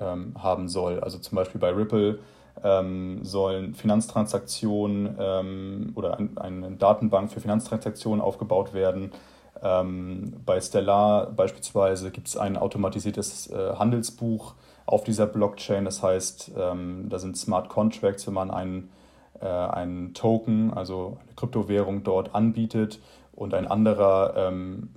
ähm, 0.00 0.34
haben 0.38 0.68
soll. 0.68 1.00
Also 1.00 1.18
zum 1.18 1.36
Beispiel 1.36 1.60
bei 1.60 1.70
Ripple 1.70 2.20
ähm, 2.62 3.22
sollen 3.22 3.74
Finanztransaktionen 3.74 5.16
ähm, 5.18 5.92
oder 5.94 6.18
ein, 6.18 6.38
eine 6.38 6.72
Datenbank 6.72 7.30
für 7.30 7.40
Finanztransaktionen 7.40 8.20
aufgebaut 8.20 8.72
werden 8.72 9.12
ähm, 9.62 10.34
bei 10.44 10.60
Stellar 10.60 11.26
beispielsweise 11.26 12.10
gibt 12.10 12.28
es 12.28 12.36
ein 12.36 12.56
automatisiertes 12.56 13.48
äh, 13.50 13.74
Handelsbuch 13.76 14.54
auf 14.86 15.04
dieser 15.04 15.26
Blockchain. 15.26 15.84
Das 15.84 16.02
heißt, 16.02 16.52
ähm, 16.58 17.08
da 17.08 17.18
sind 17.18 17.36
Smart 17.36 17.68
Contracts, 17.68 18.26
wenn 18.26 18.34
man 18.34 18.50
einen, 18.50 18.90
äh, 19.40 19.46
einen 19.46 20.14
Token, 20.14 20.72
also 20.72 21.18
eine 21.24 21.34
Kryptowährung 21.36 22.02
dort 22.02 22.34
anbietet 22.34 23.00
und 23.32 23.54
ein 23.54 23.66
anderer 23.66 24.34
ähm, 24.36 24.90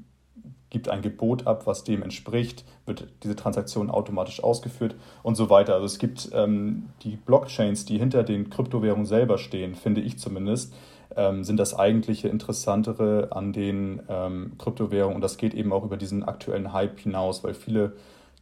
gibt 0.71 0.89
ein 0.89 1.01
Gebot 1.01 1.47
ab, 1.47 1.67
was 1.67 1.83
dem 1.83 2.03
entspricht, 2.03 2.65
wird 2.85 3.07
diese 3.23 3.35
Transaktion 3.35 3.89
automatisch 3.89 4.43
ausgeführt 4.43 4.95
und 5.23 5.35
so 5.35 5.49
weiter. 5.49 5.75
Also 5.75 5.85
es 5.85 5.99
gibt 5.99 6.31
ähm, 6.33 6.89
die 7.03 7.15
Blockchains, 7.15 7.85
die 7.85 7.97
hinter 7.97 8.23
den 8.23 8.49
Kryptowährungen 8.49 9.05
selber 9.05 9.37
stehen, 9.37 9.75
finde 9.75 10.01
ich 10.01 10.19
zumindest, 10.19 10.73
ähm, 11.15 11.43
sind 11.43 11.57
das 11.57 11.73
eigentliche 11.77 12.27
Interessantere 12.27 13.29
an 13.31 13.53
den 13.53 14.01
ähm, 14.09 14.53
Kryptowährungen. 14.57 15.15
Und 15.15 15.21
das 15.21 15.37
geht 15.37 15.53
eben 15.53 15.73
auch 15.73 15.83
über 15.83 15.97
diesen 15.97 16.23
aktuellen 16.23 16.73
Hype 16.73 16.99
hinaus, 16.99 17.43
weil 17.43 17.53
viele 17.53 17.93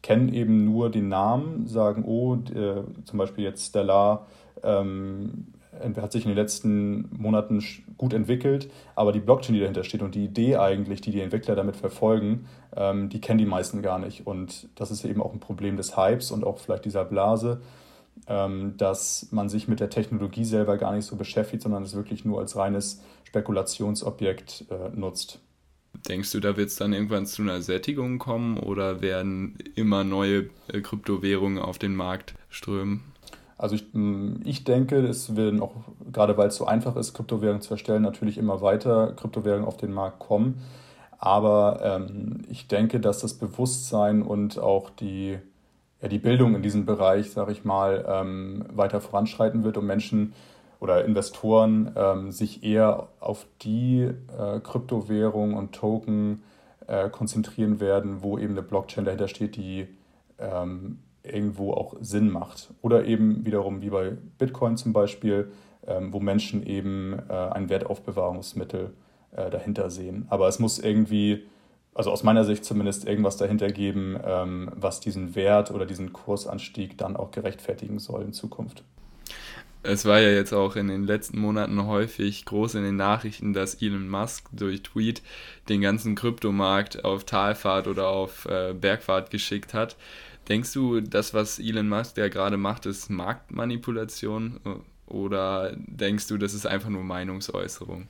kennen 0.01 0.33
eben 0.33 0.65
nur 0.65 0.89
den 0.89 1.07
Namen, 1.07 1.67
sagen, 1.67 2.03
oh, 2.05 2.35
äh, 2.35 2.83
zum 3.05 3.17
Beispiel 3.17 3.45
jetzt 3.45 3.69
Stellar 3.69 4.27
ähm, 4.63 5.47
hat 5.97 6.11
sich 6.11 6.25
in 6.25 6.29
den 6.29 6.37
letzten 6.37 7.09
Monaten 7.17 7.63
gut 7.97 8.13
entwickelt, 8.13 8.69
aber 8.95 9.11
die 9.11 9.19
Blockchain, 9.19 9.55
die 9.55 9.61
dahinter 9.61 9.83
steht 9.83 10.01
und 10.01 10.15
die 10.15 10.25
Idee 10.25 10.57
eigentlich, 10.57 11.01
die 11.01 11.11
die 11.11 11.21
Entwickler 11.21 11.55
damit 11.55 11.75
verfolgen, 11.75 12.45
ähm, 12.75 13.09
die 13.09 13.21
kennen 13.21 13.39
die 13.39 13.45
meisten 13.45 13.81
gar 13.81 13.99
nicht. 13.99 14.27
Und 14.27 14.67
das 14.75 14.91
ist 14.91 15.03
eben 15.05 15.21
auch 15.21 15.33
ein 15.33 15.39
Problem 15.39 15.77
des 15.77 15.97
Hypes 15.97 16.31
und 16.31 16.43
auch 16.43 16.59
vielleicht 16.59 16.85
dieser 16.85 17.05
Blase, 17.05 17.61
dass 18.25 19.27
man 19.31 19.49
sich 19.49 19.67
mit 19.67 19.81
der 19.81 19.89
Technologie 19.89 20.45
selber 20.45 20.77
gar 20.77 20.93
nicht 20.95 21.05
so 21.05 21.17
beschäftigt, 21.17 21.63
sondern 21.63 21.83
es 21.83 21.93
wirklich 21.93 22.23
nur 22.23 22.39
als 22.39 22.55
reines 22.55 23.01
Spekulationsobjekt 23.25 24.65
äh, 24.69 24.95
nutzt. 24.95 25.39
Denkst 26.07 26.31
du, 26.31 26.39
da 26.39 26.57
wird 26.57 26.69
es 26.69 26.75
dann 26.75 26.93
irgendwann 26.93 27.25
zu 27.25 27.41
einer 27.41 27.61
Sättigung 27.61 28.19
kommen 28.19 28.57
oder 28.57 29.01
werden 29.01 29.57
immer 29.75 30.03
neue 30.03 30.49
äh, 30.67 30.81
Kryptowährungen 30.81 31.59
auf 31.59 31.77
den 31.77 31.95
Markt 31.95 32.35
strömen? 32.49 33.03
Also 33.57 33.75
ich, 33.75 33.85
ich 34.43 34.63
denke, 34.65 34.97
es 34.97 35.35
werden 35.35 35.61
auch, 35.61 35.73
gerade 36.11 36.37
weil 36.37 36.49
es 36.49 36.55
so 36.57 36.65
einfach 36.65 36.95
ist, 36.95 37.13
Kryptowährungen 37.13 37.61
zu 37.61 37.73
erstellen, 37.73 38.03
natürlich 38.03 38.37
immer 38.37 38.61
weiter 38.61 39.13
Kryptowährungen 39.13 39.65
auf 39.65 39.77
den 39.77 39.93
Markt 39.93 40.19
kommen. 40.19 40.61
Aber 41.17 41.79
ähm, 41.81 42.41
ich 42.49 42.67
denke, 42.67 42.99
dass 42.99 43.19
das 43.19 43.35
Bewusstsein 43.35 44.21
und 44.21 44.59
auch 44.59 44.89
die, 44.89 45.37
ja, 46.03 46.09
die 46.09 46.19
Bildung 46.19 46.53
in 46.53 46.61
diesem 46.61 46.85
Bereich, 46.85 47.31
sage 47.31 47.53
ich 47.53 47.63
mal, 47.63 48.05
ähm, 48.07 48.65
weiter 48.73 48.99
voranschreiten 48.99 49.63
wird, 49.63 49.77
um 49.77 49.87
Menschen 49.87 50.33
oder 50.81 51.05
Investoren 51.05 51.93
ähm, 51.95 52.31
sich 52.31 52.61
eher 52.61 53.07
auf 53.21 53.47
die 53.61 54.01
äh, 54.01 54.59
Kryptowährungen 54.59 55.55
und 55.55 55.71
Token 55.71 56.43
äh, 56.87 57.09
konzentrieren 57.09 57.79
werden, 57.79 58.21
wo 58.21 58.37
eben 58.37 58.51
eine 58.51 58.63
Blockchain 58.63 59.05
dahinter 59.05 59.29
steht, 59.29 59.55
die 59.55 59.87
ähm, 60.39 60.99
irgendwo 61.23 61.71
auch 61.71 61.95
Sinn 62.01 62.29
macht. 62.29 62.73
Oder 62.81 63.05
eben 63.05 63.45
wiederum 63.45 63.81
wie 63.81 63.89
bei 63.89 64.11
Bitcoin 64.37 64.75
zum 64.75 64.91
Beispiel, 64.91 65.53
ähm, 65.87 66.11
wo 66.11 66.19
Menschen 66.19 66.65
eben 66.65 67.17
äh, 67.29 67.33
ein 67.33 67.69
Wertaufbewahrungsmittel 67.69 68.91
äh, 69.31 69.49
dahinter 69.49 69.89
sehen. 69.89 70.25
Aber 70.29 70.49
es 70.49 70.59
muss 70.59 70.79
irgendwie 70.79 71.45
also 71.95 72.11
aus 72.11 72.23
meiner 72.23 72.45
Sicht 72.45 72.65
zumindest 72.65 73.07
irgendwas 73.07 73.37
dahinter 73.37 73.71
geben, 73.71 74.17
ähm, 74.25 74.71
was 74.75 74.99
diesen 74.99 75.35
Wert 75.35 75.71
oder 75.71 75.85
diesen 75.85 76.13
Kursanstieg 76.13 76.97
dann 76.97 77.15
auch 77.15 77.31
gerechtfertigen 77.31 77.99
soll 77.99 78.23
in 78.23 78.33
Zukunft. 78.33 78.83
Es 79.85 80.05
war 80.05 80.19
ja 80.19 80.29
jetzt 80.29 80.53
auch 80.53 80.77
in 80.77 80.87
den 80.87 81.03
letzten 81.03 81.39
Monaten 81.39 81.85
häufig 81.85 82.45
groß 82.45 82.75
in 82.75 82.83
den 82.83 82.95
Nachrichten, 82.95 83.51
dass 83.51 83.81
Elon 83.81 84.07
Musk 84.07 84.47
durch 84.53 84.81
Tweet 84.81 85.21
den 85.67 85.81
ganzen 85.81 86.15
Kryptomarkt 86.15 87.03
auf 87.03 87.25
Talfahrt 87.25 87.87
oder 87.87 88.07
auf 88.07 88.45
äh, 88.45 88.73
Bergfahrt 88.73 89.29
geschickt 89.29 89.73
hat. 89.73 89.97
Denkst 90.47 90.71
du, 90.73 91.01
das, 91.01 91.33
was 91.33 91.59
Elon 91.59 91.89
Musk 91.89 92.17
ja 92.17 92.29
gerade 92.29 92.55
macht, 92.55 92.85
ist 92.85 93.09
Marktmanipulation 93.09 94.59
oder 95.05 95.73
denkst 95.75 96.27
du, 96.27 96.37
das 96.37 96.53
ist 96.53 96.65
einfach 96.65 96.89
nur 96.89 97.03
Meinungsäußerung? 97.03 98.07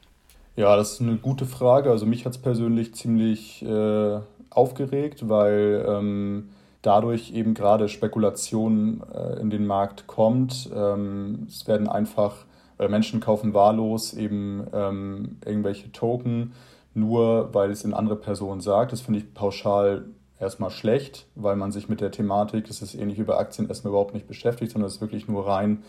Ja, 0.55 0.75
das 0.75 0.93
ist 0.93 1.01
eine 1.01 1.17
gute 1.17 1.45
Frage. 1.47 1.89
Also 1.89 2.05
mich 2.05 2.25
hat 2.25 2.33
es 2.33 2.37
persönlich 2.37 2.93
ziemlich 2.93 3.63
äh, 3.65 4.19
aufgeregt, 4.51 5.27
weil 5.27 5.83
ähm, 5.87 6.49
dadurch 6.83 7.31
eben 7.31 7.55
gerade 7.55 7.89
Spekulation 7.89 9.01
äh, 9.11 9.39
in 9.39 9.49
den 9.49 9.65
Markt 9.65 10.05
kommt. 10.05 10.69
Ähm, 10.75 11.47
es 11.49 11.67
werden 11.67 11.89
einfach, 11.89 12.45
äh, 12.77 12.87
Menschen 12.87 13.19
kaufen 13.19 13.55
wahllos 13.55 14.13
eben 14.13 14.67
ähm, 14.73 15.37
irgendwelche 15.43 15.91
Token, 15.91 16.53
nur 16.93 17.51
weil 17.53 17.71
es 17.71 17.83
eine 17.83 17.95
andere 17.95 18.17
Person 18.17 18.61
sagt. 18.61 18.91
Das 18.91 19.01
finde 19.01 19.21
ich 19.21 19.33
pauschal 19.33 20.05
erstmal 20.39 20.69
schlecht, 20.69 21.25
weil 21.33 21.55
man 21.55 21.71
sich 21.71 21.89
mit 21.89 21.99
der 21.99 22.11
Thematik, 22.11 22.67
das 22.67 22.83
ist 22.83 22.93
ähnlich 22.93 23.17
wie 23.17 23.23
bei 23.23 23.37
Aktien, 23.37 23.69
erstmal 23.69 23.89
überhaupt 23.89 24.13
nicht 24.13 24.27
beschäftigt, 24.27 24.73
sondern 24.73 24.87
es 24.87 25.01
wirklich 25.01 25.27
nur 25.27 25.47
rein 25.47 25.81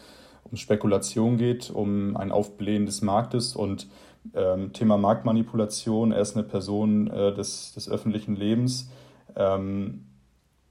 um 0.51 0.57
Spekulation 0.57 1.37
geht, 1.37 1.71
um 1.71 2.17
ein 2.17 2.31
Aufblähen 2.33 2.87
des 2.87 3.03
Marktes 3.03 3.57
und 3.57 3.89
ähm, 4.33 4.73
Thema 4.73 4.97
Marktmanipulation, 4.97 6.13
er 6.13 6.21
ist 6.21 6.37
eine 6.37 6.45
Person 6.45 7.09
äh, 7.09 7.35
des, 7.35 7.73
des 7.73 7.89
öffentlichen 7.89 8.37
Lebens. 8.37 8.91
Ähm, 9.37 10.07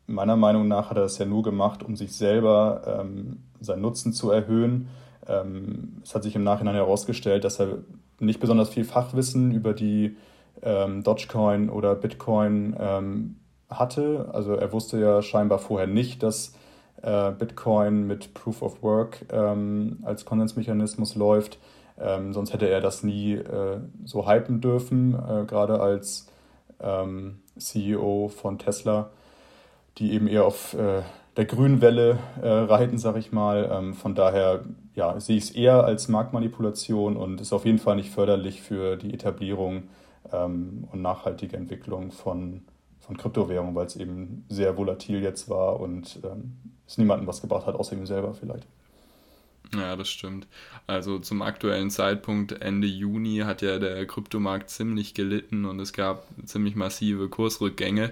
meiner 0.07 0.35
Meinung 0.35 0.67
nach 0.67 0.89
hat 0.89 0.97
er 0.97 1.03
das 1.03 1.17
ja 1.17 1.25
nur 1.25 1.43
gemacht, 1.43 1.83
um 1.83 1.95
sich 1.95 2.15
selber 2.15 3.01
ähm, 3.01 3.43
seinen 3.59 3.81
Nutzen 3.81 4.13
zu 4.13 4.31
erhöhen. 4.31 4.89
Ähm, 5.27 6.01
es 6.03 6.15
hat 6.15 6.23
sich 6.23 6.35
im 6.35 6.43
Nachhinein 6.43 6.75
herausgestellt, 6.75 7.43
dass 7.43 7.59
er 7.59 7.79
nicht 8.19 8.39
besonders 8.39 8.69
viel 8.69 8.85
Fachwissen 8.85 9.51
über 9.51 9.73
die 9.73 10.17
ähm, 10.61 11.03
Dogecoin 11.03 11.69
oder 11.69 11.95
Bitcoin 11.95 12.75
ähm, 12.79 13.35
hatte. 13.69 14.29
Also 14.33 14.53
er 14.53 14.71
wusste 14.71 14.99
ja 14.99 15.21
scheinbar 15.21 15.59
vorher 15.59 15.87
nicht, 15.87 16.23
dass 16.23 16.53
äh, 17.01 17.31
Bitcoin 17.31 18.07
mit 18.07 18.33
Proof 18.33 18.61
of 18.61 18.83
Work 18.83 19.25
als 20.03 20.25
Konsensmechanismus 20.25 21.15
läuft. 21.15 21.59
Ähm, 21.99 22.33
sonst 22.33 22.53
hätte 22.53 22.67
er 22.67 22.81
das 22.81 23.03
nie 23.03 23.33
äh, 23.33 23.79
so 24.03 24.27
hypen 24.27 24.61
dürfen, 24.61 25.13
äh, 25.13 25.45
gerade 25.45 25.79
als 25.79 26.27
ähm, 26.79 27.39
CEO 27.57 28.29
von 28.29 28.57
Tesla, 28.57 29.11
die 29.97 30.13
eben 30.13 30.27
eher 30.27 30.45
auf 30.45 30.73
äh, 30.73 31.03
der 31.37 31.45
grünen 31.45 31.81
Welle 31.81 32.19
äh, 32.41 32.47
reiten, 32.47 32.97
sag 32.97 33.17
ich 33.17 33.31
mal. 33.31 33.69
Ähm, 33.71 33.93
von 33.93 34.15
daher 34.15 34.63
ja, 34.95 35.19
sehe 35.19 35.37
ich 35.37 35.45
es 35.45 35.51
eher 35.51 35.83
als 35.83 36.07
Marktmanipulation 36.07 37.17
und 37.17 37.41
ist 37.41 37.53
auf 37.53 37.65
jeden 37.65 37.79
Fall 37.79 37.95
nicht 37.95 38.11
förderlich 38.11 38.61
für 38.61 38.97
die 38.97 39.13
Etablierung 39.13 39.83
ähm, 40.31 40.87
und 40.91 41.01
nachhaltige 41.01 41.57
Entwicklung 41.57 42.11
von, 42.11 42.61
von 42.99 43.17
Kryptowährungen, 43.17 43.75
weil 43.75 43.87
es 43.87 43.95
eben 43.95 44.45
sehr 44.49 44.77
volatil 44.77 45.21
jetzt 45.21 45.49
war 45.49 45.79
und 45.79 46.19
ähm, 46.23 46.57
es 46.87 46.97
niemandem 46.97 47.27
was 47.27 47.41
gebracht 47.41 47.65
hat, 47.65 47.75
außer 47.75 47.95
ihm 47.95 48.05
selber 48.05 48.33
vielleicht. 48.33 48.67
Ja, 49.71 49.95
das 49.95 50.09
stimmt. 50.09 50.47
Also 50.85 51.19
zum 51.19 51.41
aktuellen 51.41 51.89
Zeitpunkt, 51.89 52.51
Ende 52.61 52.87
Juni, 52.87 53.39
hat 53.39 53.61
ja 53.61 53.79
der 53.79 54.05
Kryptomarkt 54.05 54.69
ziemlich 54.69 55.13
gelitten 55.13 55.65
und 55.65 55.79
es 55.79 55.93
gab 55.93 56.27
ziemlich 56.45 56.75
massive 56.75 57.29
Kursrückgänge. 57.29 58.11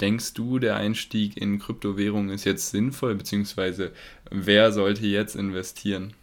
Denkst 0.00 0.34
du, 0.34 0.58
der 0.58 0.76
Einstieg 0.76 1.36
in 1.36 1.58
Kryptowährungen 1.58 2.30
ist 2.30 2.44
jetzt 2.44 2.70
sinnvoll, 2.70 3.14
beziehungsweise 3.16 3.92
wer 4.30 4.72
sollte 4.72 5.06
jetzt 5.06 5.34
investieren? 5.34 6.14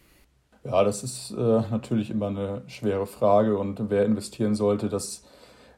Ja, 0.64 0.82
das 0.84 1.02
ist 1.02 1.30
äh, 1.32 1.62
natürlich 1.70 2.10
immer 2.10 2.28
eine 2.28 2.62
schwere 2.66 3.06
Frage 3.06 3.56
und 3.58 3.90
wer 3.90 4.04
investieren 4.04 4.54
sollte, 4.54 4.88
das 4.88 5.24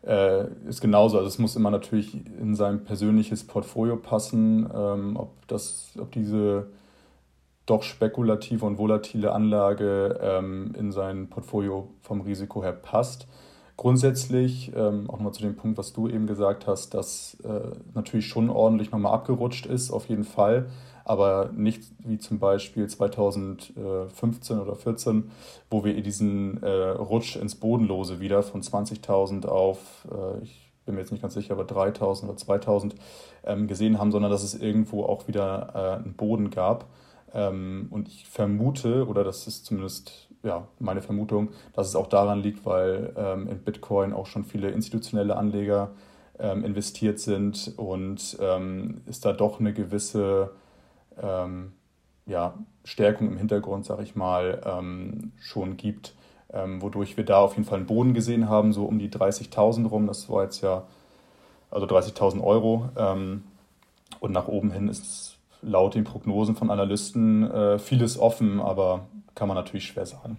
äh, 0.07 0.47
ist 0.69 0.81
genauso. 0.81 1.19
Also 1.19 1.29
es 1.29 1.39
muss 1.39 1.57
immer 1.57 1.71
natürlich 1.71 2.15
in 2.39 2.55
sein 2.55 2.85
persönliches 2.85 3.47
Portfolio 3.47 3.97
passen, 3.97 4.69
ähm, 4.75 5.17
ob, 5.17 5.47
das, 5.49 5.93
ob 5.99 6.11
diese 6.13 6.69
doch 7.71 7.83
spekulative 7.83 8.67
und 8.67 8.79
volatile 8.79 9.33
Anlage 9.33 10.19
ähm, 10.21 10.75
in 10.77 10.93
sein 10.93 11.29
Portfolio 11.29 11.89
vom 12.03 12.21
Risiko 12.21 12.63
her 12.63 12.73
passt. 12.73 13.29
Grundsätzlich, 13.77 14.73
ähm, 14.75 15.09
auch 15.09 15.15
nochmal 15.15 15.33
zu 15.33 15.41
dem 15.41 15.57
Punkt, 15.57 15.79
was 15.79 15.93
du 15.95 16.09
eben 16.09 16.27
gesagt 16.27 16.67
hast, 16.67 16.93
dass 16.93 17.39
äh, 17.45 17.77
natürlich 17.95 18.27
schon 18.27 18.51
ordentlich 18.51 18.91
nochmal 18.91 19.15
abgerutscht 19.15 19.65
ist, 19.65 19.91
auf 19.91 20.07
jeden 20.07 20.25
Fall, 20.25 20.67
aber 21.05 21.51
nicht 21.55 21.85
wie 22.01 22.19
zum 22.19 22.39
Beispiel 22.39 22.89
2015 22.89 24.59
oder 24.59 24.75
2014, 24.79 25.31
wo 25.71 25.83
wir 25.83 26.01
diesen 26.03 26.63
äh, 26.63 26.69
Rutsch 26.69 27.37
ins 27.37 27.55
Bodenlose 27.55 28.21
wieder 28.21 28.43
von 28.43 28.61
20.000 28.61 29.47
auf, 29.47 30.07
äh, 30.13 30.43
ich 30.43 30.71
bin 30.85 30.97
mir 30.97 31.01
jetzt 31.01 31.13
nicht 31.13 31.23
ganz 31.23 31.35
sicher, 31.35 31.55
aber 31.55 31.65
3.000 31.65 32.25
oder 32.25 32.35
2.000 32.35 32.93
ähm, 33.45 33.67
gesehen 33.67 33.99
haben, 33.99 34.13
sondern 34.13 34.31
dass 34.31 34.43
es 34.43 34.61
irgendwo 34.61 35.05
auch 35.05 35.29
wieder 35.29 35.73
äh, 35.75 36.05
einen 36.05 36.15
Boden 36.15 36.51
gab. 36.51 36.87
Ähm, 37.35 37.89
und 37.91 38.09
ich 38.09 38.27
vermute, 38.29 39.07
oder 39.07 39.25
das 39.25 39.47
ist 39.47 39.65
zumindest 39.67 40.29
ja, 40.43 40.67
meine 40.79 41.03
Vermutung, 41.03 41.51
dass 41.75 41.89
es 41.89 41.97
auch 41.97 42.07
daran 42.07 42.41
liegt, 42.41 42.65
weil 42.65 43.13
ähm, 43.17 43.49
in 43.49 43.59
Bitcoin 43.59 44.13
auch 44.13 44.27
schon 44.27 44.45
viele 44.45 44.71
institutionelle 44.71 45.37
Anleger 45.37 45.91
ähm, 46.39 46.65
investiert 46.65 47.19
sind 47.19 47.75
und 47.77 48.39
ähm, 48.41 49.03
es 49.07 49.21
da 49.21 49.33
doch 49.33 49.61
eine 49.61 49.75
gewisse 49.75 50.53
ähm, 51.21 51.73
ja, 52.27 52.55
Stärkung 52.85 53.29
im 53.29 53.37
Hintergrund, 53.37 53.85
sag 53.85 54.01
ich 54.01 54.17
mal, 54.17 54.63
ähm, 54.65 55.33
schon 55.39 55.77
gibt, 55.77 56.15
ähm, 56.53 56.81
wodurch 56.81 57.17
wir 57.17 57.25
da 57.25 57.41
auf 57.41 57.57
jeden 57.57 57.67
Fall 57.67 57.79
einen 57.79 57.87
Boden 57.87 58.15
gesehen 58.15 58.49
haben, 58.49 58.73
so 58.73 58.87
um 58.87 58.99
die 58.99 59.11
30.000 59.11 59.89
rum. 59.89 60.07
Das 60.07 60.31
war 60.31 60.45
jetzt 60.45 60.63
ja, 60.63 60.85
also 61.71 61.87
30.000 61.87 62.43
Euro. 62.43 62.89
und 64.21 64.33
nach 64.33 64.49
oben 64.49 64.73
hin 64.73 64.89
ist 64.89 65.05
es 65.05 65.30
laut 65.63 65.95
den 65.95 66.05
Prognosen 66.05 66.57
von 66.57 66.71
Analysten 66.71 67.51
äh, 67.51 67.79
vieles 67.79 68.19
offen, 68.19 68.61
aber 68.61 69.09
kann 69.35 69.49
man 69.49 69.57
natürlich 69.57 69.87
schwer 69.87 70.07
sagen. 70.07 70.39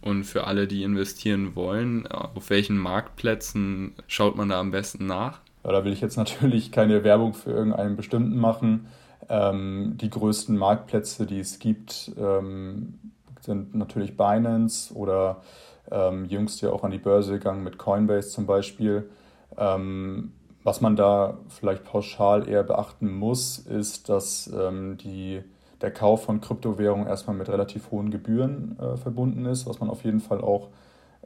Und 0.00 0.24
für 0.24 0.46
alle, 0.46 0.66
die 0.66 0.84
investieren 0.84 1.56
wollen, 1.56 2.06
auf 2.06 2.50
welchen 2.50 2.78
Marktplätzen 2.78 3.94
schaut 4.06 4.36
man 4.36 4.48
da 4.48 4.60
am 4.60 4.70
besten 4.70 5.06
nach? 5.06 5.40
Ja, 5.64 5.72
da 5.72 5.84
will 5.84 5.92
ich 5.92 6.00
jetzt 6.00 6.16
natürlich 6.16 6.70
keine 6.70 7.02
Werbung 7.02 7.34
für 7.34 7.50
irgendeinen 7.50 7.96
bestimmten 7.96 8.38
machen. 8.38 8.86
Ähm, 9.28 9.96
die 10.00 10.08
größten 10.08 10.56
Marktplätze, 10.56 11.26
die 11.26 11.40
es 11.40 11.58
gibt, 11.58 12.12
ähm, 12.16 12.94
sind 13.40 13.74
natürlich 13.74 14.16
Binance 14.16 14.94
oder 14.94 15.42
ähm, 15.90 16.26
jüngst 16.26 16.60
ja 16.62 16.70
auch 16.70 16.84
an 16.84 16.90
die 16.90 16.98
Börse 16.98 17.32
gegangen 17.32 17.64
mit 17.64 17.78
Coinbase 17.78 18.30
zum 18.30 18.46
Beispiel. 18.46 19.10
Ähm, 19.56 20.32
was 20.68 20.82
man 20.82 20.96
da 20.96 21.38
vielleicht 21.48 21.82
pauschal 21.82 22.46
eher 22.46 22.62
beachten 22.62 23.10
muss, 23.10 23.58
ist, 23.58 24.10
dass 24.10 24.48
ähm, 24.48 24.98
die, 24.98 25.42
der 25.80 25.90
Kauf 25.90 26.24
von 26.24 26.42
Kryptowährungen 26.42 27.06
erstmal 27.06 27.34
mit 27.34 27.48
relativ 27.48 27.90
hohen 27.90 28.10
Gebühren 28.10 28.78
äh, 28.78 28.98
verbunden 28.98 29.46
ist, 29.46 29.66
was 29.66 29.80
man 29.80 29.88
auf 29.88 30.04
jeden 30.04 30.20
Fall 30.20 30.42
auch 30.42 30.68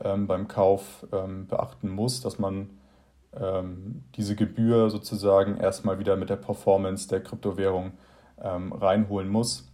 ähm, 0.00 0.28
beim 0.28 0.46
Kauf 0.46 1.04
ähm, 1.12 1.48
beachten 1.48 1.88
muss, 1.88 2.20
dass 2.20 2.38
man 2.38 2.70
ähm, 3.34 4.04
diese 4.14 4.36
Gebühr 4.36 4.90
sozusagen 4.90 5.56
erstmal 5.56 5.98
wieder 5.98 6.14
mit 6.14 6.30
der 6.30 6.36
Performance 6.36 7.08
der 7.08 7.20
Kryptowährung 7.20 7.94
ähm, 8.40 8.72
reinholen 8.72 9.28
muss. 9.28 9.68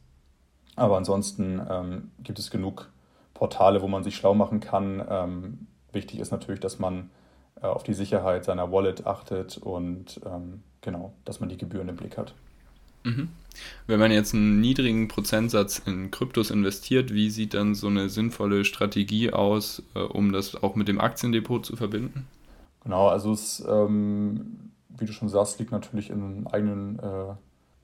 Aber 0.76 0.96
ansonsten 0.96 1.60
ähm, 1.68 2.10
gibt 2.22 2.38
es 2.38 2.50
genug 2.50 2.90
Portale, 3.34 3.82
wo 3.82 3.86
man 3.86 4.02
sich 4.02 4.16
schlau 4.16 4.32
machen 4.32 4.60
kann. 4.60 5.58
wichtig 5.92 6.18
ist 6.20 6.32
natürlich, 6.32 6.58
dass 6.58 6.78
man 6.80 7.10
auf 7.60 7.82
die 7.82 7.94
Sicherheit 7.94 8.44
seiner 8.44 8.70
Wallet 8.72 9.06
achtet 9.06 9.58
und 9.58 10.20
ähm, 10.26 10.62
genau, 10.80 11.12
dass 11.24 11.40
man 11.40 11.48
die 11.48 11.56
Gebühren 11.56 11.88
im 11.88 11.96
Blick 11.96 12.16
hat. 12.16 12.34
Mhm. 13.04 13.28
Wenn 13.86 13.98
man 13.98 14.12
jetzt 14.12 14.34
einen 14.34 14.60
niedrigen 14.60 15.08
Prozentsatz 15.08 15.80
in 15.84 16.10
Kryptos 16.10 16.50
investiert, 16.50 17.12
wie 17.12 17.30
sieht 17.30 17.54
dann 17.54 17.74
so 17.74 17.88
eine 17.88 18.08
sinnvolle 18.08 18.64
Strategie 18.64 19.32
aus, 19.32 19.82
äh, 19.94 20.00
um 20.00 20.32
das 20.32 20.62
auch 20.62 20.74
mit 20.74 20.88
dem 20.88 21.00
Aktiendepot 21.00 21.66
zu 21.66 21.76
verbinden? 21.76 22.26
Genau, 22.84 23.08
also 23.08 23.32
es, 23.32 23.64
ähm, 23.68 24.70
wie 24.88 25.06
du 25.06 25.12
schon 25.12 25.28
sagst, 25.28 25.58
liegt 25.58 25.72
natürlich 25.72 26.10
in 26.10 26.46
eigenen 26.46 26.98
äh, 26.98 27.34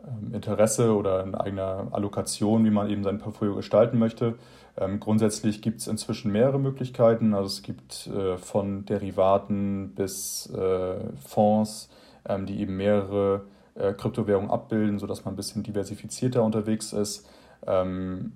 ähm, 0.06 0.34
Interesse 0.34 0.94
oder 0.94 1.24
in 1.24 1.34
eigener 1.34 1.88
Allokation, 1.90 2.64
wie 2.64 2.70
man 2.70 2.90
eben 2.90 3.02
sein 3.02 3.18
Portfolio 3.18 3.54
gestalten 3.54 3.98
möchte. 3.98 4.34
Ähm, 4.76 4.98
grundsätzlich 4.98 5.62
gibt 5.62 5.80
es 5.80 5.86
inzwischen 5.86 6.32
mehrere 6.32 6.58
Möglichkeiten. 6.58 7.34
Also 7.34 7.46
es 7.46 7.62
gibt 7.62 8.08
äh, 8.08 8.36
von 8.38 8.84
Derivaten 8.84 9.94
bis 9.94 10.50
äh, 10.50 10.96
Fonds, 11.26 11.88
ähm, 12.28 12.46
die 12.46 12.60
eben 12.60 12.76
mehrere 12.76 13.46
äh, 13.74 13.92
Kryptowährungen 13.92 14.50
abbilden, 14.50 14.98
sodass 14.98 15.24
man 15.24 15.34
ein 15.34 15.36
bisschen 15.36 15.62
diversifizierter 15.62 16.42
unterwegs 16.42 16.92
ist. 16.92 17.28
Ähm, 17.66 18.32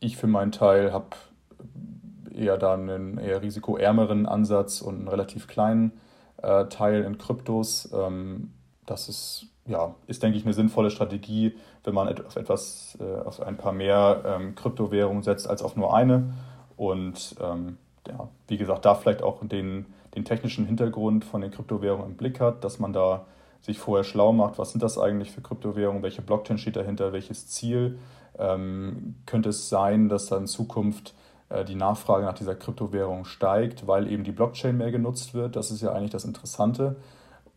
ich 0.00 0.16
für 0.16 0.28
meinen 0.28 0.52
Teil 0.52 0.92
habe 0.92 1.08
eher 2.32 2.56
da 2.56 2.74
einen 2.74 3.18
eher 3.18 3.42
risikoärmeren 3.42 4.26
Ansatz 4.26 4.80
und 4.80 4.96
einen 4.96 5.08
relativ 5.08 5.48
kleinen 5.48 5.92
äh, 6.42 6.66
Teil 6.66 7.02
in 7.02 7.18
Kryptos. 7.18 7.90
Ähm, 7.92 8.52
das 8.86 9.08
ist 9.08 9.46
ja, 9.68 9.94
ist, 10.06 10.22
denke 10.22 10.38
ich, 10.38 10.44
eine 10.44 10.54
sinnvolle 10.54 10.90
Strategie, 10.90 11.54
wenn 11.84 11.94
man 11.94 12.08
auf 12.24 12.36
etwas, 12.36 12.98
äh, 13.00 13.20
auf 13.20 13.40
ein 13.40 13.56
paar 13.56 13.72
mehr 13.72 14.22
ähm, 14.24 14.54
Kryptowährungen 14.54 15.22
setzt 15.22 15.48
als 15.48 15.62
auf 15.62 15.76
nur 15.76 15.94
eine. 15.94 16.32
Und 16.76 17.36
ähm, 17.40 17.76
ja, 18.06 18.28
wie 18.48 18.56
gesagt, 18.56 18.84
da 18.84 18.94
vielleicht 18.94 19.22
auch 19.22 19.44
den, 19.46 19.86
den 20.14 20.24
technischen 20.24 20.66
Hintergrund 20.66 21.24
von 21.24 21.40
den 21.42 21.50
Kryptowährungen 21.50 22.06
im 22.06 22.16
Blick 22.16 22.40
hat, 22.40 22.64
dass 22.64 22.78
man 22.78 22.92
da 22.92 23.26
sich 23.60 23.78
vorher 23.78 24.04
schlau 24.04 24.32
macht, 24.32 24.58
was 24.58 24.70
sind 24.70 24.82
das 24.82 24.98
eigentlich 24.98 25.32
für 25.32 25.42
Kryptowährungen, 25.42 26.02
welche 26.02 26.22
Blockchain 26.22 26.58
steht 26.58 26.76
dahinter, 26.76 27.12
welches 27.12 27.48
Ziel. 27.48 27.98
Ähm, 28.38 29.16
könnte 29.26 29.50
es 29.50 29.68
sein, 29.68 30.08
dass 30.08 30.26
dann 30.26 30.42
in 30.42 30.46
Zukunft 30.46 31.14
äh, 31.48 31.64
die 31.64 31.74
Nachfrage 31.74 32.24
nach 32.24 32.34
dieser 32.34 32.54
Kryptowährung 32.54 33.24
steigt, 33.24 33.86
weil 33.86 34.10
eben 34.10 34.24
die 34.24 34.32
Blockchain 34.32 34.78
mehr 34.78 34.92
genutzt 34.92 35.34
wird? 35.34 35.56
Das 35.56 35.70
ist 35.70 35.82
ja 35.82 35.92
eigentlich 35.92 36.12
das 36.12 36.24
Interessante 36.24 36.96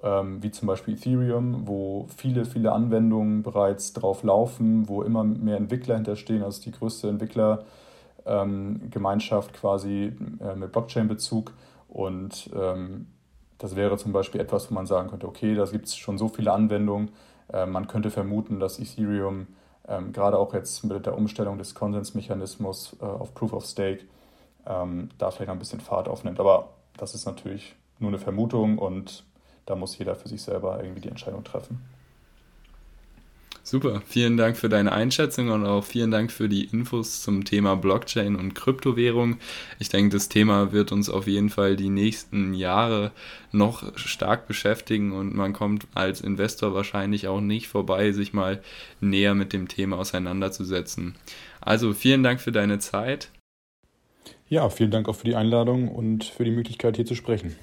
ähm, 0.03 0.41
wie 0.41 0.49
zum 0.51 0.67
Beispiel 0.67 0.93
Ethereum, 0.95 1.67
wo 1.67 2.07
viele, 2.15 2.45
viele 2.45 2.71
Anwendungen 2.71 3.43
bereits 3.43 3.91
drauf 3.93 4.23
laufen, 4.23 4.89
wo 4.89 5.03
immer 5.03 5.23
mehr 5.23 5.57
Entwickler 5.57 5.93
hinterstehen, 5.95 6.41
also 6.43 6.63
die 6.63 6.71
größte 6.71 7.09
Entwicklergemeinschaft 7.09 9.53
quasi 9.53 10.13
äh, 10.39 10.55
mit 10.55 10.71
Blockchain-Bezug. 10.71 11.53
Und 11.87 12.49
ähm, 12.55 13.05
das 13.57 13.75
wäre 13.75 13.97
zum 13.97 14.13
Beispiel 14.13 14.41
etwas, 14.41 14.71
wo 14.71 14.73
man 14.73 14.87
sagen 14.87 15.09
könnte, 15.09 15.27
okay, 15.27 15.53
da 15.53 15.65
gibt 15.65 15.85
es 15.85 15.95
schon 15.95 16.17
so 16.17 16.29
viele 16.29 16.51
Anwendungen. 16.51 17.11
Äh, 17.53 17.67
man 17.67 17.87
könnte 17.87 18.09
vermuten, 18.09 18.59
dass 18.59 18.79
Ethereum 18.79 19.45
ähm, 19.87 20.13
gerade 20.13 20.39
auch 20.39 20.53
jetzt 20.53 20.83
mit 20.83 21.05
der 21.05 21.15
Umstellung 21.17 21.59
des 21.59 21.75
Konsensmechanismus 21.75 22.97
äh, 23.01 23.05
auf 23.05 23.35
Proof 23.35 23.53
of 23.53 23.65
Stake 23.65 24.05
ähm, 24.65 25.09
da 25.17 25.31
vielleicht 25.31 25.51
ein 25.51 25.59
bisschen 25.59 25.79
Fahrt 25.79 26.07
aufnimmt. 26.07 26.39
Aber 26.39 26.69
das 26.97 27.13
ist 27.13 27.25
natürlich 27.25 27.75
nur 27.99 28.09
eine 28.09 28.19
Vermutung 28.19 28.79
und 28.79 29.23
da 29.65 29.75
muss 29.75 29.97
jeder 29.97 30.15
für 30.15 30.27
sich 30.27 30.41
selber 30.41 30.79
irgendwie 30.81 31.01
die 31.01 31.09
Entscheidung 31.09 31.43
treffen. 31.43 31.79
Super, 33.63 34.01
vielen 34.07 34.37
Dank 34.37 34.57
für 34.57 34.69
deine 34.69 34.91
Einschätzung 34.91 35.49
und 35.49 35.65
auch 35.65 35.83
vielen 35.83 36.09
Dank 36.09 36.31
für 36.31 36.49
die 36.49 36.65
Infos 36.65 37.21
zum 37.21 37.45
Thema 37.45 37.75
Blockchain 37.75 38.35
und 38.35 38.55
Kryptowährung. 38.55 39.37
Ich 39.77 39.89
denke, 39.89 40.15
das 40.15 40.29
Thema 40.29 40.71
wird 40.71 40.91
uns 40.91 41.11
auf 41.11 41.27
jeden 41.27 41.51
Fall 41.51 41.75
die 41.75 41.89
nächsten 41.89 42.55
Jahre 42.55 43.11
noch 43.51 43.95
stark 43.97 44.47
beschäftigen 44.47 45.11
und 45.11 45.35
man 45.35 45.53
kommt 45.53 45.85
als 45.93 46.21
Investor 46.21 46.73
wahrscheinlich 46.73 47.27
auch 47.27 47.39
nicht 47.39 47.67
vorbei, 47.67 48.11
sich 48.13 48.33
mal 48.33 48.63
näher 48.99 49.35
mit 49.35 49.53
dem 49.53 49.67
Thema 49.67 49.99
auseinanderzusetzen. 49.99 51.15
Also 51.61 51.93
vielen 51.93 52.23
Dank 52.23 52.41
für 52.41 52.51
deine 52.51 52.79
Zeit. 52.79 53.29
Ja, 54.49 54.69
vielen 54.69 54.91
Dank 54.91 55.07
auch 55.07 55.15
für 55.15 55.25
die 55.25 55.35
Einladung 55.35 55.87
und 55.87 56.23
für 56.23 56.43
die 56.43 56.51
Möglichkeit 56.51 56.95
hier 56.95 57.05
zu 57.05 57.15
sprechen. 57.15 57.55